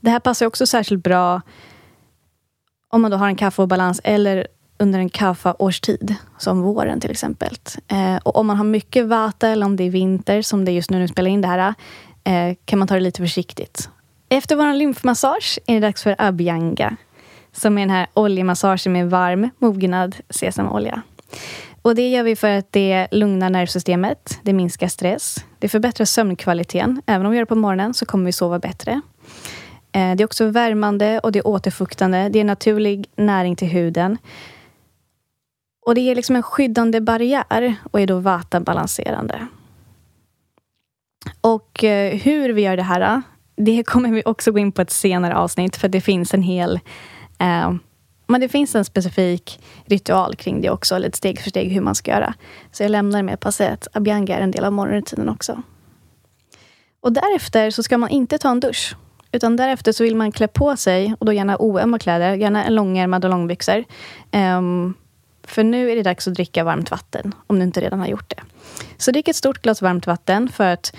[0.01, 1.43] Det här passar också särskilt bra
[2.89, 4.47] om man då har en kaffeobalans eller
[4.79, 7.57] under en kaffeårstid, som våren till exempel.
[7.89, 10.75] Eh, och om man har mycket vata eller om det är vinter, som det är
[10.75, 11.75] just nu när vi spelar in det här,
[12.25, 13.89] eh, kan man ta det lite försiktigt.
[14.29, 16.97] Efter vår lymfmassage är det dags för abhyanga,
[17.53, 21.03] som är den här oljemassagen med varm, mognad sesamolja.
[21.83, 27.03] Och det gör vi för att det lugnar nervsystemet, det minskar stress, det förbättrar sömnkvaliteten.
[27.07, 29.01] Även om vi gör det på morgonen så kommer vi sova bättre.
[29.93, 32.29] Eh, det är också värmande och det är återfuktande.
[32.29, 34.19] Det är naturlig näring till huden.
[35.87, 39.47] Och det är liksom en skyddande barriär och är då vatabalanserande.
[41.41, 43.23] Och eh, hur vi gör det här,
[43.57, 46.81] det kommer vi också gå in på ett senare avsnitt, för det finns en hel
[47.39, 47.73] eh,
[48.27, 51.95] men det finns en specifik ritual kring det också, lite steg för steg hur man
[51.95, 52.35] ska göra.
[52.73, 55.63] Så jag lämnar med att säga att Abhyanga är en del av morgonrutinen också.
[57.01, 58.97] Och därefter så ska man inte ta en dusch.
[59.37, 63.25] Utan därefter så vill man klä på sig, och då gärna oömma kläder, gärna långärmad
[63.25, 63.85] och långbyxor.
[64.33, 64.95] Um,
[65.43, 68.31] för nu är det dags att dricka varmt vatten, om du inte redan har gjort
[68.31, 68.43] det.
[68.97, 70.97] Så drick ett stort glas varmt vatten för att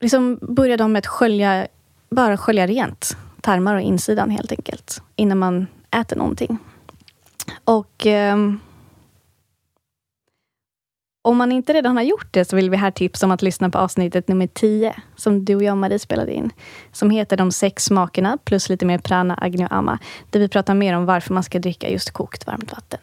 [0.00, 1.66] liksom börja med att skölja,
[2.10, 6.58] bara skölja rent tarmar och insidan helt enkelt, innan man äter någonting.
[7.64, 8.60] Och um,
[11.24, 13.70] om man inte redan har gjort det så vill vi här tipsa om att lyssna
[13.70, 16.50] på avsnittet nummer 10 som du och jag och Marie spelade in.
[16.92, 19.98] Som heter De sex smakerna plus lite mer prana, agni och amma.
[20.30, 23.00] Där vi pratar mer om varför man ska dricka just kokt varmt vatten.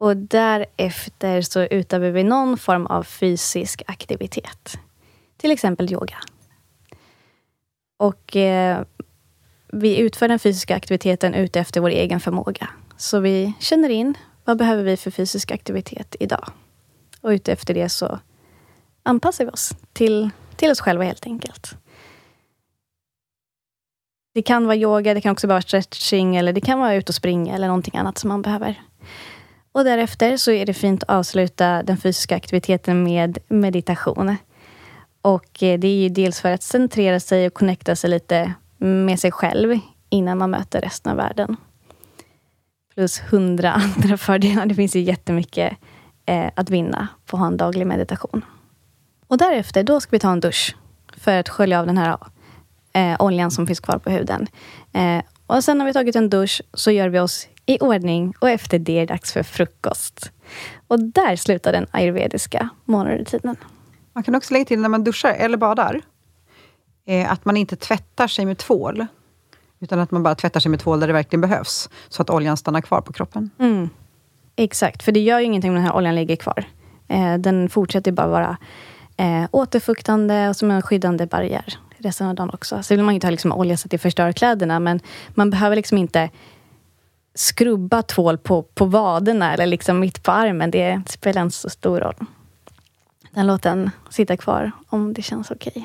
[0.00, 4.78] Och därefter så utövar vi någon form av fysisk aktivitet.
[5.36, 6.16] Till exempel yoga.
[7.98, 8.82] Och eh,
[9.72, 12.68] vi utför den fysiska aktiviteten utefter vår egen förmåga.
[12.96, 14.14] Så vi känner in
[14.50, 16.44] vad behöver vi för fysisk aktivitet idag?
[17.20, 18.18] Och utefter det så
[19.02, 21.76] anpassar vi oss till, till oss själva helt enkelt.
[24.34, 27.14] Det kan vara yoga, det kan också vara stretching eller det kan vara ut och
[27.14, 28.82] springa eller någonting annat som man behöver.
[29.72, 34.36] Och därefter så är det fint att avsluta den fysiska aktiviteten med meditation.
[35.22, 39.20] Och eh, det är ju dels för att centrera sig och connecta sig lite med
[39.20, 39.78] sig själv
[40.08, 41.56] innan man möter resten av världen.
[42.94, 44.66] Plus hundra andra fördelar.
[44.66, 45.76] Det finns ju jättemycket
[46.26, 48.44] eh, att vinna på att ha en daglig meditation.
[49.26, 50.76] Och därefter, då ska vi ta en dusch
[51.16, 52.18] för att skölja av den här
[52.92, 54.46] eh, oljan som finns kvar på huden.
[54.92, 58.50] Eh, och sen när vi tagit en dusch så gör vi oss i ordning och
[58.50, 60.32] efter det är det dags för frukost.
[60.88, 63.56] Och där slutar den ayurvediska morgonrutinen.
[64.12, 66.00] Man kan också lägga till när man duschar eller badar,
[67.06, 69.06] eh, att man inte tvättar sig med tvål.
[69.80, 72.56] Utan att man bara tvättar sig med tvål där det verkligen behövs, så att oljan
[72.56, 73.50] stannar kvar på kroppen.
[73.58, 73.88] Mm.
[74.56, 76.64] Exakt, för det gör ju ingenting om den här oljan ligger kvar.
[77.08, 78.56] Eh, den fortsätter bara vara
[79.16, 82.82] eh, återfuktande och som en skyddande barriär resten av dagen också.
[82.82, 85.76] Så vill man inte ha liksom olja så att det förstör kläderna, men man behöver
[85.76, 86.30] liksom inte
[87.34, 90.70] skrubba tvål på, på vaderna eller liksom mitt på armen.
[90.70, 92.14] Det spelar inte så stor roll.
[93.30, 95.72] Den låter den sitta kvar om det känns okej.
[95.76, 95.84] Okay.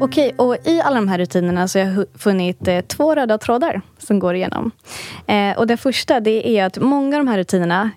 [0.00, 0.10] Mm.
[0.10, 3.82] Okej, och i alla de här rutinerna så har jag funnit eh, två röda trådar
[3.98, 4.70] som går igenom.
[5.26, 7.90] Eh, och den första det är att många av de här rutinerna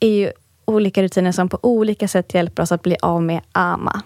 [0.00, 0.32] är ju
[0.64, 4.02] olika rutiner som på olika sätt hjälper oss att bli av med ama.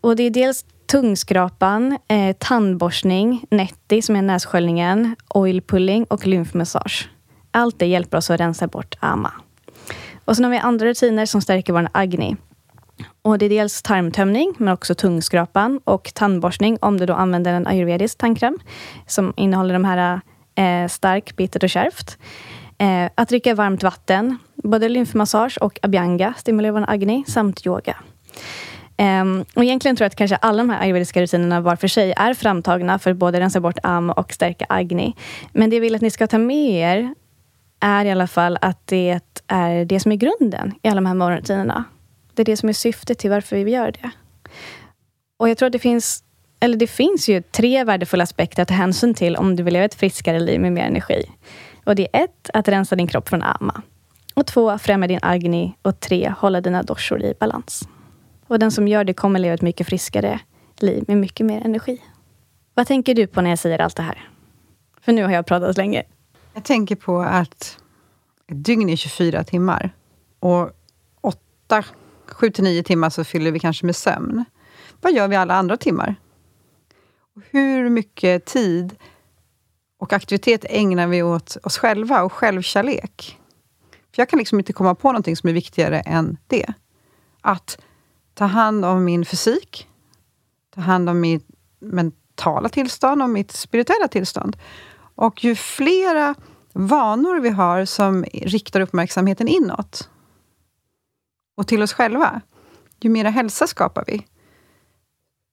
[0.00, 7.08] Och det är dels tungskrapan, eh, tandborstning, netti som är nässköljningen, oil pulling och lymfmassage.
[7.50, 9.32] Allt det hjälper oss att rensa bort ama.
[10.24, 12.36] Och sen har vi andra rutiner som stärker vår agni.
[13.22, 17.66] Och det är dels tarmtömning, men också tungskrapan och tandborstning om du då använder en
[17.66, 18.58] ayurvedisk tandkräm
[19.06, 20.20] som innehåller de här
[20.54, 22.18] eh, stark, bittert och kärvt.
[22.78, 27.96] Eh, att dricka varmt vatten, både lymfmassage och abhyanga stimulerar vår agni, samt yoga.
[28.98, 32.12] Um, och egentligen tror jag att kanske alla de här ayurvediska rutinerna var för sig
[32.16, 35.14] är framtagna för att både rensa bort am och stärka agni.
[35.52, 37.14] Men det jag vill att ni ska ta med er
[37.80, 41.14] är i alla fall att det är det som är grunden i alla de här
[41.14, 41.84] morgonrutinerna.
[42.34, 44.10] Det är det som är syftet till varför vi gör det.
[45.36, 46.24] Och jag tror att det finns,
[46.60, 49.84] eller det finns ju tre värdefulla aspekter att ta hänsyn till om du vill leva
[49.84, 51.30] ett friskare liv med mer energi.
[51.84, 53.82] Och det är ett, att rensa din kropp från ama.
[54.34, 55.76] Och två, främja din agni.
[55.82, 57.88] Och tre, hålla dina doshor i balans.
[58.46, 60.40] Och den som gör det kommer leva ett mycket friskare
[60.78, 62.02] liv med mycket mer energi.
[62.74, 64.28] Vad tänker du på när jag säger allt det här?
[65.00, 66.02] För nu har jag pratat länge.
[66.54, 67.78] Jag tänker på att
[68.48, 69.90] ett dygn är 24 timmar.
[70.40, 70.70] Och
[71.20, 71.84] åtta
[72.34, 74.44] 7 till 9 timmar så fyller vi kanske med sömn.
[75.00, 76.16] Vad gör vi alla andra timmar?
[77.50, 78.96] Hur mycket tid
[79.98, 83.38] och aktivitet ägnar vi åt oss själva och självkärlek?
[83.90, 86.72] För jag kan liksom inte komma på någonting som är viktigare än det.
[87.40, 87.78] Att
[88.34, 89.88] ta hand om min fysik,
[90.74, 91.46] ta hand om mitt
[91.78, 94.56] mentala tillstånd och mitt spirituella tillstånd.
[95.14, 96.34] Och ju flera
[96.72, 100.10] vanor vi har som riktar uppmärksamheten inåt,
[101.54, 102.40] och till oss själva,
[103.00, 104.26] ju mera hälsa skapar vi.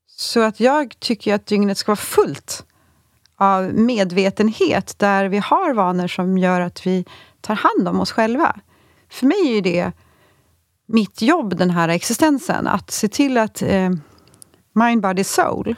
[0.07, 2.65] Så att jag tycker att dygnet ska vara fullt
[3.35, 7.05] av medvetenhet, där vi har vanor som gör att vi
[7.41, 8.59] tar hand om oss själva.
[9.09, 9.91] För mig är det
[10.85, 13.89] mitt jobb, den här existensen, att se till att eh,
[14.73, 15.75] mind, body, soul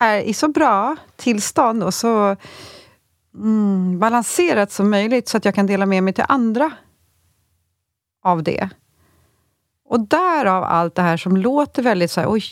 [0.00, 2.36] är i så bra tillstånd och så
[3.34, 6.72] mm, balanserat som möjligt, så att jag kan dela med mig till andra
[8.24, 8.68] av det.
[9.86, 12.42] Och därav allt det här som låter väldigt så här, oj,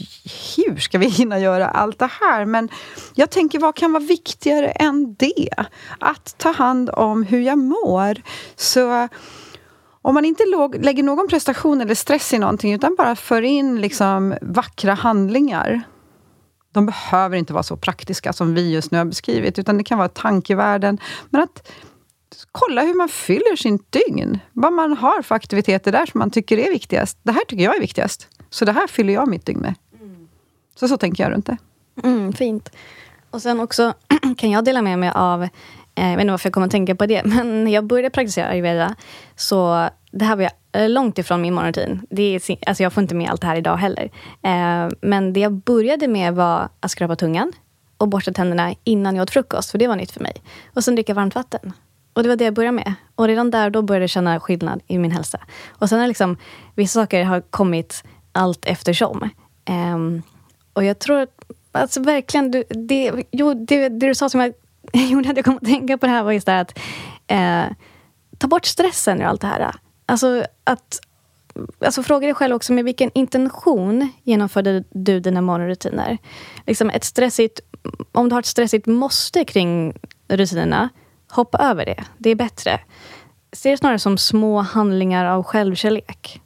[0.57, 2.45] hur ska vi hinna göra allt det här?
[2.45, 2.69] Men
[3.15, 5.49] jag tänker, vad kan vara viktigare än det?
[5.99, 8.23] Att ta hand om hur jag mår.
[8.57, 9.09] Så
[10.03, 13.81] om man inte låg, lägger någon prestation eller stress i någonting, utan bara för in
[13.81, 15.83] liksom vackra handlingar.
[16.73, 19.99] De behöver inte vara så praktiska som vi just nu har beskrivit, utan det kan
[19.99, 20.99] vara tankevärden.
[21.31, 21.73] Men att
[22.53, 24.39] kolla hur man fyller sin dygn.
[24.53, 27.19] Vad man har för aktiviteter där som man tycker är viktigast.
[27.23, 28.29] Det här tycker jag är viktigast.
[28.51, 29.75] Så det här fyller jag mitt dygn med.
[30.01, 30.29] Mm.
[30.75, 31.57] Så så tänker jag runt det.
[32.03, 32.71] Mm, fint.
[33.31, 33.95] Och sen också
[34.37, 35.49] kan jag dela med mig av
[35.95, 38.11] Eh, jag vet inte varför jag kommer att tänka på det, men när jag började
[38.11, 38.95] praktisera ayurveda,
[39.37, 42.07] så det här var jag eh, långt ifrån min morgonrutin.
[42.11, 44.11] Det är, alltså jag får inte med allt det här idag heller.
[44.43, 47.53] Eh, men det jag började med var att skrapa tungan
[47.99, 50.33] och borsta tänderna innan jag åt frukost, för det var nytt för mig.
[50.75, 51.73] Och sen dricka varmt vatten.
[52.13, 52.95] Och det var det jag började med.
[53.15, 55.39] Och redan där då började jag känna skillnad i min hälsa.
[55.69, 56.37] Och sen har liksom,
[56.75, 59.31] vissa saker har kommit allt eftersom.
[59.95, 60.23] Um,
[60.73, 64.53] och jag tror att, alltså verkligen, du, det, jo, det, det du sa som jag
[65.11, 66.79] gjorde att jag kom att tänka på det här var just det att
[67.27, 67.65] eh,
[68.39, 69.75] ta bort stressen ur allt det här.
[70.07, 71.01] Alltså att
[71.85, 76.19] alltså fråga dig själv också med vilken intention genomförde du dina morgonrutiner?
[76.67, 77.61] Liksom ett stressigt,
[78.13, 79.95] om du har ett stressigt måste kring
[80.29, 80.89] rutinerna,
[81.33, 82.05] hoppa över det.
[82.19, 82.81] Det är bättre.
[83.53, 86.41] Se det snarare som små handlingar av självkärlek.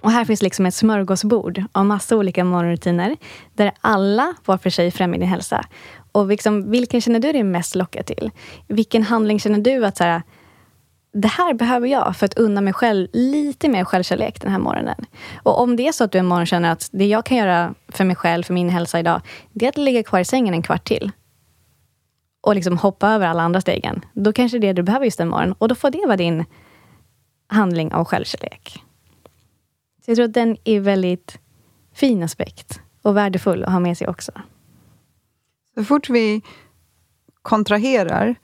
[0.00, 3.16] Och här finns liksom ett smörgåsbord av massa olika morgonrutiner
[3.54, 5.64] där alla var för sig främjar din hälsa.
[6.12, 8.30] Och liksom, vilken känner du dig mest lockad till?
[8.68, 10.22] Vilken handling känner du att så här,
[11.12, 15.04] det här behöver jag för att unna mig själv lite mer självkärlek den här morgonen.
[15.42, 17.74] Och om det är så att du en morgon känner att det jag kan göra
[17.88, 19.20] för mig själv, för min hälsa idag,
[19.52, 21.12] det är att ligga kvar i sängen en kvart till.
[22.40, 24.04] Och liksom hoppa över alla andra stegen.
[24.12, 25.54] Då kanske det är det du behöver just den morgonen.
[25.58, 26.44] Och då får det vara din
[27.46, 28.82] handling av självkärlek.
[30.04, 31.38] Så jag tror att den är väldigt
[31.94, 34.32] fin aspekt och värdefull att ha med sig också.
[35.74, 36.42] Så fort vi
[37.42, 38.34] kontraherar,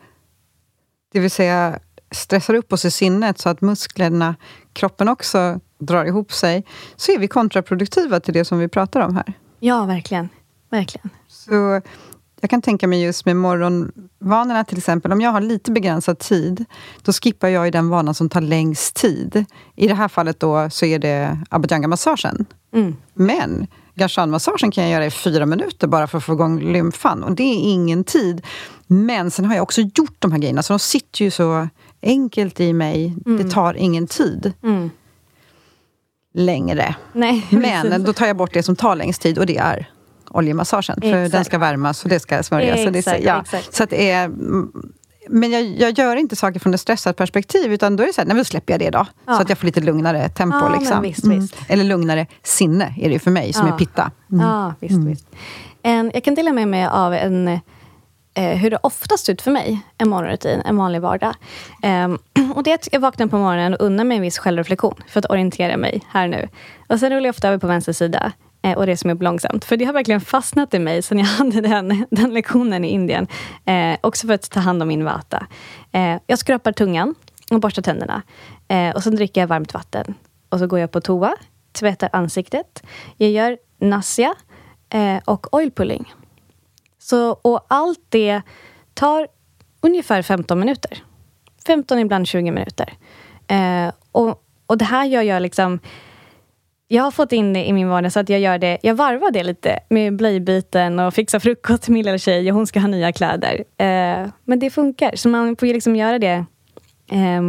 [1.13, 1.79] det vill säga
[2.11, 4.35] stressar upp oss i sinnet så att musklerna,
[4.73, 6.65] kroppen också drar ihop sig,
[6.97, 9.33] så är vi kontraproduktiva till det som vi pratar om här.
[9.61, 10.29] Ja, verkligen.
[10.71, 11.11] verkligen.
[11.29, 11.81] Så
[12.41, 16.65] jag kan tänka mig just med morgonvanorna till exempel, om jag har lite begränsad tid,
[17.03, 19.45] då skippar jag i den vanan som tar längst tid.
[19.77, 22.47] I det här fallet då så är det abhyanga-massagen.
[22.73, 22.97] Mm.
[23.15, 27.23] Men Ganshan-massagen kan jag göra i fyra minuter bara för att få igång lymfan.
[27.23, 28.47] Och det är ingen tid.
[28.87, 31.69] Men sen har jag också gjort de här grejerna, så de sitter ju så
[32.03, 33.15] enkelt i mig.
[33.27, 33.43] Mm.
[33.43, 34.53] Det tar ingen tid.
[34.63, 34.91] Mm.
[36.35, 36.95] Längre.
[37.13, 39.91] Nej, men då tar jag bort det som tar längst tid och det är
[40.31, 40.97] oljemassagen.
[41.01, 41.33] För exakt.
[41.33, 42.79] den ska värmas och det ska smörjas.
[42.79, 43.45] Exakt, så det, ja.
[43.71, 44.31] så att det är
[45.29, 48.21] men jag, jag, gör inte saker från ett stressat perspektiv, utan då är det så
[48.21, 49.07] här, nej, då släpper jag det då.
[49.27, 49.37] Ja.
[49.37, 50.59] Så att jag får lite lugnare tempo.
[50.59, 51.03] Ja, liksom.
[51.03, 51.41] visst, mm.
[51.41, 51.57] visst.
[51.69, 53.75] Eller lugnare sinne är det för mig, som ja.
[53.75, 54.11] är pitta.
[54.33, 54.47] Mm.
[54.47, 55.07] Ja, visst, mm.
[55.07, 55.27] visst.
[55.83, 57.49] En, jag kan dela med mig av en,
[58.35, 61.35] eh, hur det oftast ser ut för mig, en morgonrutin, en vanlig vardag.
[61.83, 62.19] Um,
[62.55, 65.19] och det är att jag vaknar på morgonen och unnar mig en viss självreflektion, för
[65.19, 66.49] att orientera mig här nu.
[66.89, 68.33] Och sen rullar jag ofta över på vänster sida
[68.67, 69.65] Eh, och reser mig upp långsamt.
[69.65, 73.27] För det har verkligen fastnat i mig sen jag hade den, den lektionen i Indien.
[73.65, 75.47] Eh, också för att ta hand om min vata.
[75.93, 77.15] Eh, jag skrapar tungan
[77.51, 78.23] och borstar tänderna.
[78.69, 80.15] Eh, och sen dricker jag varmt vatten.
[80.49, 81.37] Och så går jag på toa,
[81.73, 82.83] tvättar ansiktet.
[83.17, 84.35] Jag gör nasya
[84.91, 86.15] eh, och oil pulling.
[86.99, 88.43] Så, och allt det
[88.95, 89.29] tar
[89.81, 91.03] ungefär 15 minuter.
[91.67, 92.93] 15, ibland 20 minuter.
[93.47, 95.79] Eh, och, och det här gör jag liksom
[96.89, 99.31] jag har fått in det i min vardag så att jag gör det, jag varvar
[99.31, 102.89] det lite med blöjbyten och fixar frukost till min lilla tjej och hon ska ha
[102.89, 103.65] nya kläder.
[103.77, 106.45] Eh, men det funkar, så man får ju liksom göra det.
[107.11, 107.43] Eh,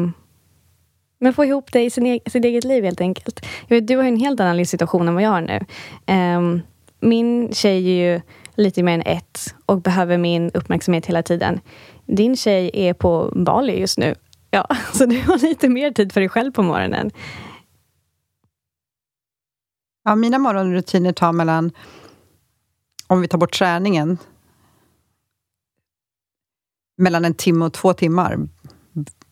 [1.20, 3.46] men få ihop det i sin e sitt eget liv helt enkelt.
[3.68, 5.60] Jag vet, du har en helt annan livssituation än vad jag har nu.
[6.06, 6.64] Eh,
[7.00, 8.22] min tjej är ju
[8.56, 11.60] lite mer än ett och behöver min uppmärksamhet hela tiden.
[12.06, 14.16] Din tjej är på Bali just nu.
[14.52, 17.12] Ja, så du har lite mer tid för dig själv på morgonen.
[20.08, 21.72] Ja, mina morgonrutiner tar mellan,
[23.08, 24.18] om vi tar bort träningen,
[26.97, 28.47] mellan en timme och två timmar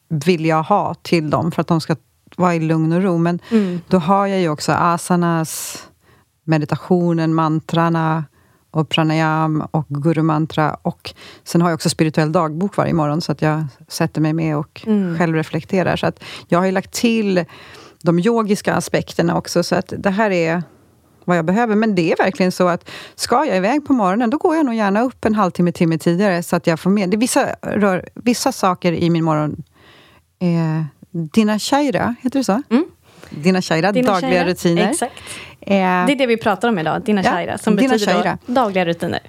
[0.09, 1.95] vill jag ha till dem, för att de ska
[2.37, 3.17] vara i lugn och ro.
[3.17, 3.81] Men mm.
[3.87, 5.77] då har jag ju också asanas,
[6.43, 8.23] meditationen, mantrarna,
[8.71, 10.77] och pranayam och gurumantra.
[10.81, 11.13] Och
[11.43, 14.83] sen har jag också spirituell dagbok varje morgon, så att jag sätter mig med och
[14.87, 15.17] mm.
[15.17, 15.95] själv reflekterar.
[15.95, 17.45] Så att jag har lagt till
[18.05, 19.63] de yogiska aspekterna också.
[19.63, 20.63] Så att det här är
[21.25, 21.75] vad jag behöver.
[21.75, 24.75] Men det är verkligen så att ska jag iväg på morgonen, då går jag nog
[24.75, 27.09] gärna upp en halvtimme, timme tidigare så att jag får med.
[27.09, 29.63] Det vissa, rör, vissa saker i min morgon.
[30.39, 32.61] Eh, dina shaira, heter det så?
[32.69, 32.85] Mm.
[33.29, 34.49] Dina shaira, dina dagliga shaira.
[34.49, 34.89] rutiner.
[34.89, 35.13] Exakt.
[35.61, 38.37] Eh, det är det vi pratar om idag, dina ja, shaira, som dina betyder shaira.
[38.45, 39.19] dagliga rutiner.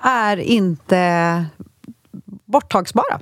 [0.00, 1.44] Är inte
[2.44, 3.20] borttagsbara.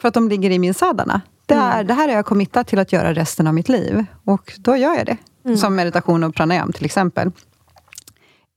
[0.00, 1.20] För att de ligger i min sadana.
[1.54, 4.04] Det, är, det här är jag committat till att göra resten av mitt liv.
[4.24, 5.16] Och då gör jag det.
[5.44, 5.56] Mm.
[5.56, 7.30] Som meditation och pranayam till exempel.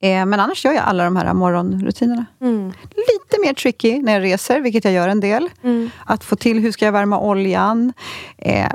[0.01, 2.25] Eh, men annars gör jag alla de här morgonrutinerna.
[2.41, 2.65] Mm.
[2.89, 5.49] Lite mer tricky när jag reser, vilket jag gör en del.
[5.63, 5.89] Mm.
[6.05, 7.93] Att få till, hur ska jag värma oljan?
[8.37, 8.73] Eh,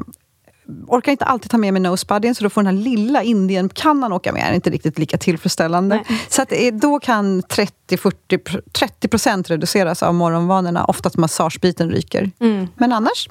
[0.86, 4.32] orkar inte alltid ta med mig nosebuddyn, så då får den här lilla Indienkannan åka
[4.32, 4.42] med.
[4.42, 6.04] Det är inte riktigt lika tillfredsställande.
[6.08, 6.20] Nej.
[6.28, 10.84] Så att, eh, då kan 30-40 30 procent reduceras av morgonvanorna.
[10.84, 12.30] Ofta att massagebiten ryker.
[12.40, 12.68] Mm.
[12.76, 13.28] Men annars.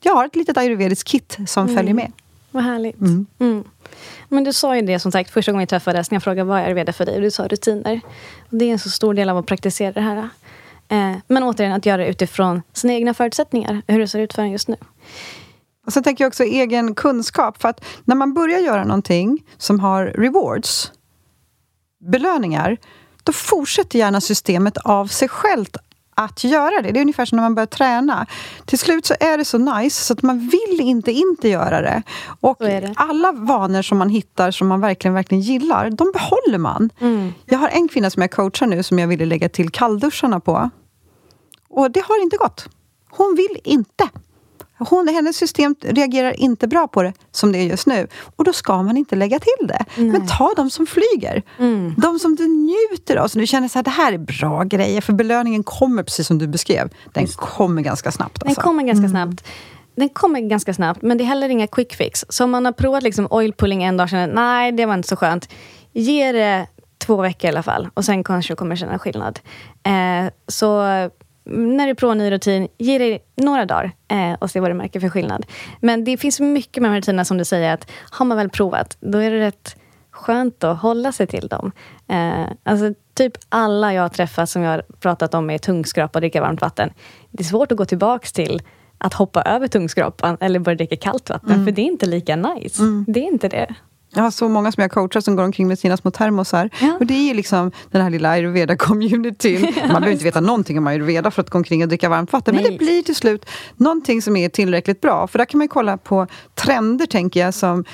[0.00, 2.12] Jag har ett litet ayurvediskt kit som följer med.
[2.50, 3.00] Vad härligt.
[3.00, 3.64] Mm.
[4.28, 6.60] Men du sa ju det som sagt första gången vi träffades när jag frågade vad
[6.60, 7.14] är Ayurveda för dig?
[7.16, 8.00] Och du sa rutiner.
[8.50, 10.28] Och det är en så stor del av att praktisera det här.
[10.88, 13.82] Eh, men återigen att göra det utifrån sina egna förutsättningar.
[13.86, 14.76] Hur det ser ut för en just nu.
[15.86, 17.62] Och sen tänker jag också egen kunskap.
[17.62, 20.92] För att när man börjar göra någonting som har rewards,
[22.00, 22.76] belöningar,
[23.22, 25.76] då fortsätter gärna systemet av sig självt
[26.18, 26.92] att göra det.
[26.92, 28.26] Det är ungefär som när man börjar träna.
[28.64, 32.02] Till slut så är det så nice så att man vill inte inte göra det.
[32.40, 32.92] Och det.
[32.96, 36.90] alla vanor som man hittar som man verkligen, verkligen gillar, de behåller man.
[37.00, 37.32] Mm.
[37.46, 40.70] Jag har en kvinna som jag coachar nu som jag ville lägga till kallduscharna på.
[41.68, 42.68] Och det har inte gått.
[43.10, 44.08] Hon vill inte.
[44.78, 48.06] Hon, hennes system reagerar inte bra på det som det är just nu.
[48.36, 49.84] Och då ska man inte lägga till det.
[49.96, 51.42] Men ta de som flyger.
[51.58, 51.94] Mm.
[51.98, 53.28] De som du njuter av.
[53.28, 55.00] Så du känner att det här är bra grejer.
[55.00, 58.40] För belöningen kommer, precis som du beskrev, den kommer ganska snabbt.
[58.40, 58.60] Den Alltså.
[58.62, 59.44] kommer ganska snabbt.
[59.96, 62.24] Den kommer ganska snabbt, men det är heller inga quick fix.
[62.28, 64.94] Så om man har provat liksom oil pulling en dag och känner nej, det var
[64.94, 65.48] inte så skönt.
[65.92, 66.66] Ge det
[66.98, 69.40] två veckor i alla fall och sen kanske du kommer känna skillnad.
[69.82, 70.82] Eh, så
[71.48, 75.00] när du provar ny rutin, ge det några dagar eh, och se vad du märker
[75.00, 75.46] för skillnad.
[75.80, 78.50] Men det finns mycket med de här rutinerna som du säger att har man väl
[78.50, 79.76] provat, då är det rätt
[80.10, 81.72] skönt att hålla sig till dem.
[82.08, 86.20] Eh, alltså typ alla jag har träffat som jag har pratat om är tungskrapa och
[86.20, 86.90] dricka varmt vatten.
[87.30, 88.62] Det är svårt att gå tillbaks till
[88.98, 92.82] att hoppa över tungskrapan eller börja dricka kallt vatten, för det är inte lika nice.
[93.06, 93.74] Det är inte det.
[94.14, 96.70] Jag har så många som jag coachar som går omkring med sina små termosar.
[96.80, 96.96] Ja.
[97.00, 99.60] Och det är ju liksom den här lilla ayurveda-communityn.
[99.80, 102.54] Man behöver inte veta någonting om ayurveda för att gå omkring och dricka varmt vatten.
[102.54, 102.72] Men Nej.
[102.72, 103.46] det blir till slut
[103.76, 105.26] någonting som är tillräckligt bra.
[105.26, 107.84] För där kan man kolla på trender, tänker jag, som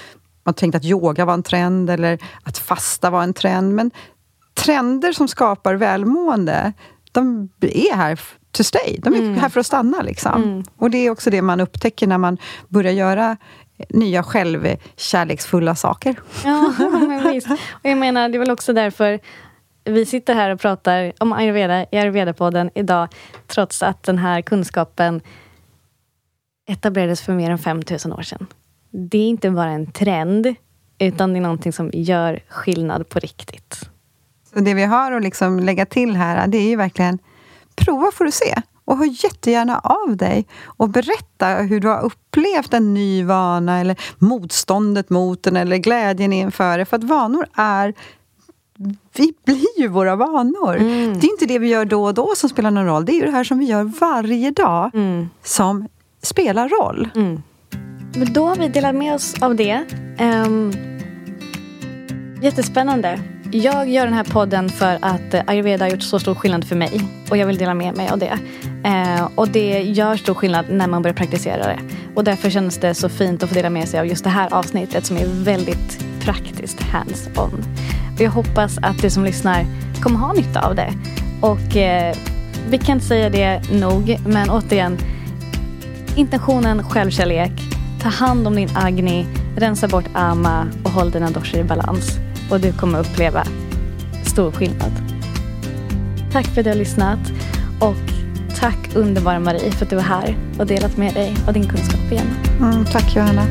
[0.44, 3.74] man tänkte att yoga var en trend eller att fasta var en trend.
[3.74, 3.90] Men
[4.54, 6.72] trender som skapar välmående,
[7.12, 8.20] de är här
[8.52, 8.98] to stay.
[8.98, 10.02] De är här för att stanna.
[10.02, 10.64] Liksom.
[10.76, 12.38] Och det är också det man upptäcker när man
[12.68, 13.36] börjar göra
[13.88, 16.16] nya självkärleksfulla saker.
[16.44, 17.50] Ja, men visst.
[17.50, 19.20] Och jag menar, det är väl också därför
[19.84, 23.08] vi sitter här och pratar om ayurveda i Ayurveda-podden idag,
[23.46, 25.20] trots att den här kunskapen
[26.66, 28.46] etablerades för mer än 5000 år sedan.
[28.90, 30.54] Det är inte bara en trend,
[30.98, 33.88] utan det är någonting som gör skillnad på riktigt.
[34.54, 37.18] Så det vi har att liksom lägga till här, det är ju verkligen
[37.76, 38.62] prova får du se.
[38.84, 43.96] Och hör jättegärna av dig och berätta hur du har upplevt en ny vana eller
[44.18, 46.84] motståndet mot den eller glädjen inför det.
[46.84, 47.94] För att vanor är
[49.16, 50.78] vi blir ju våra vanor.
[51.20, 53.04] Det är inte det vi gör då och då som spelar någon roll.
[53.04, 54.90] Det är ju det här som vi gör varje dag
[55.42, 55.88] som
[56.22, 57.08] spelar roll.
[58.16, 59.84] Men då har vi delat med oss av det.
[60.20, 60.72] Um,
[62.42, 63.20] jättespännande.
[63.56, 66.76] Jag gör den här podden för att eh, ayurveda har gjort så stor skillnad för
[66.76, 67.00] mig.
[67.30, 68.38] Och jag vill dela med mig av det.
[68.84, 71.78] Eh, och det gör stor skillnad när man börjar praktisera det.
[72.14, 74.54] Och därför känns det så fint att få dela med sig av just det här
[74.54, 77.64] avsnittet som är väldigt praktiskt hands-on.
[78.14, 79.66] Och jag hoppas att du som lyssnar
[80.02, 80.92] kommer ha nytta av det.
[81.40, 82.16] Och eh,
[82.68, 84.98] vi kan inte säga det nog, men återigen,
[86.16, 87.52] Intentionen självkärlek.
[88.02, 89.26] Ta hand om din agni,
[89.56, 92.23] rensa bort ama och håll dina doscher i balans.
[92.50, 93.44] Och du kommer uppleva
[94.26, 94.92] stor skillnad.
[96.32, 97.18] Tack för att du har lyssnat.
[97.80, 97.96] Och
[98.58, 102.12] tack underbara Marie för att du var här och delat med dig av din kunskap
[102.12, 102.26] igen.
[102.60, 103.46] Mm, tack Johanna.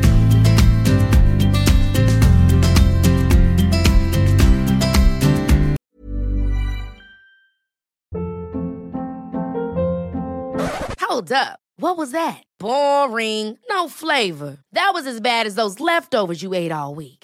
[11.00, 11.58] Hold up.
[11.76, 12.42] What was that?
[12.58, 13.58] Boring.
[13.68, 14.58] No flavor.
[14.72, 17.23] That was as bad as those leftovers you ate all week.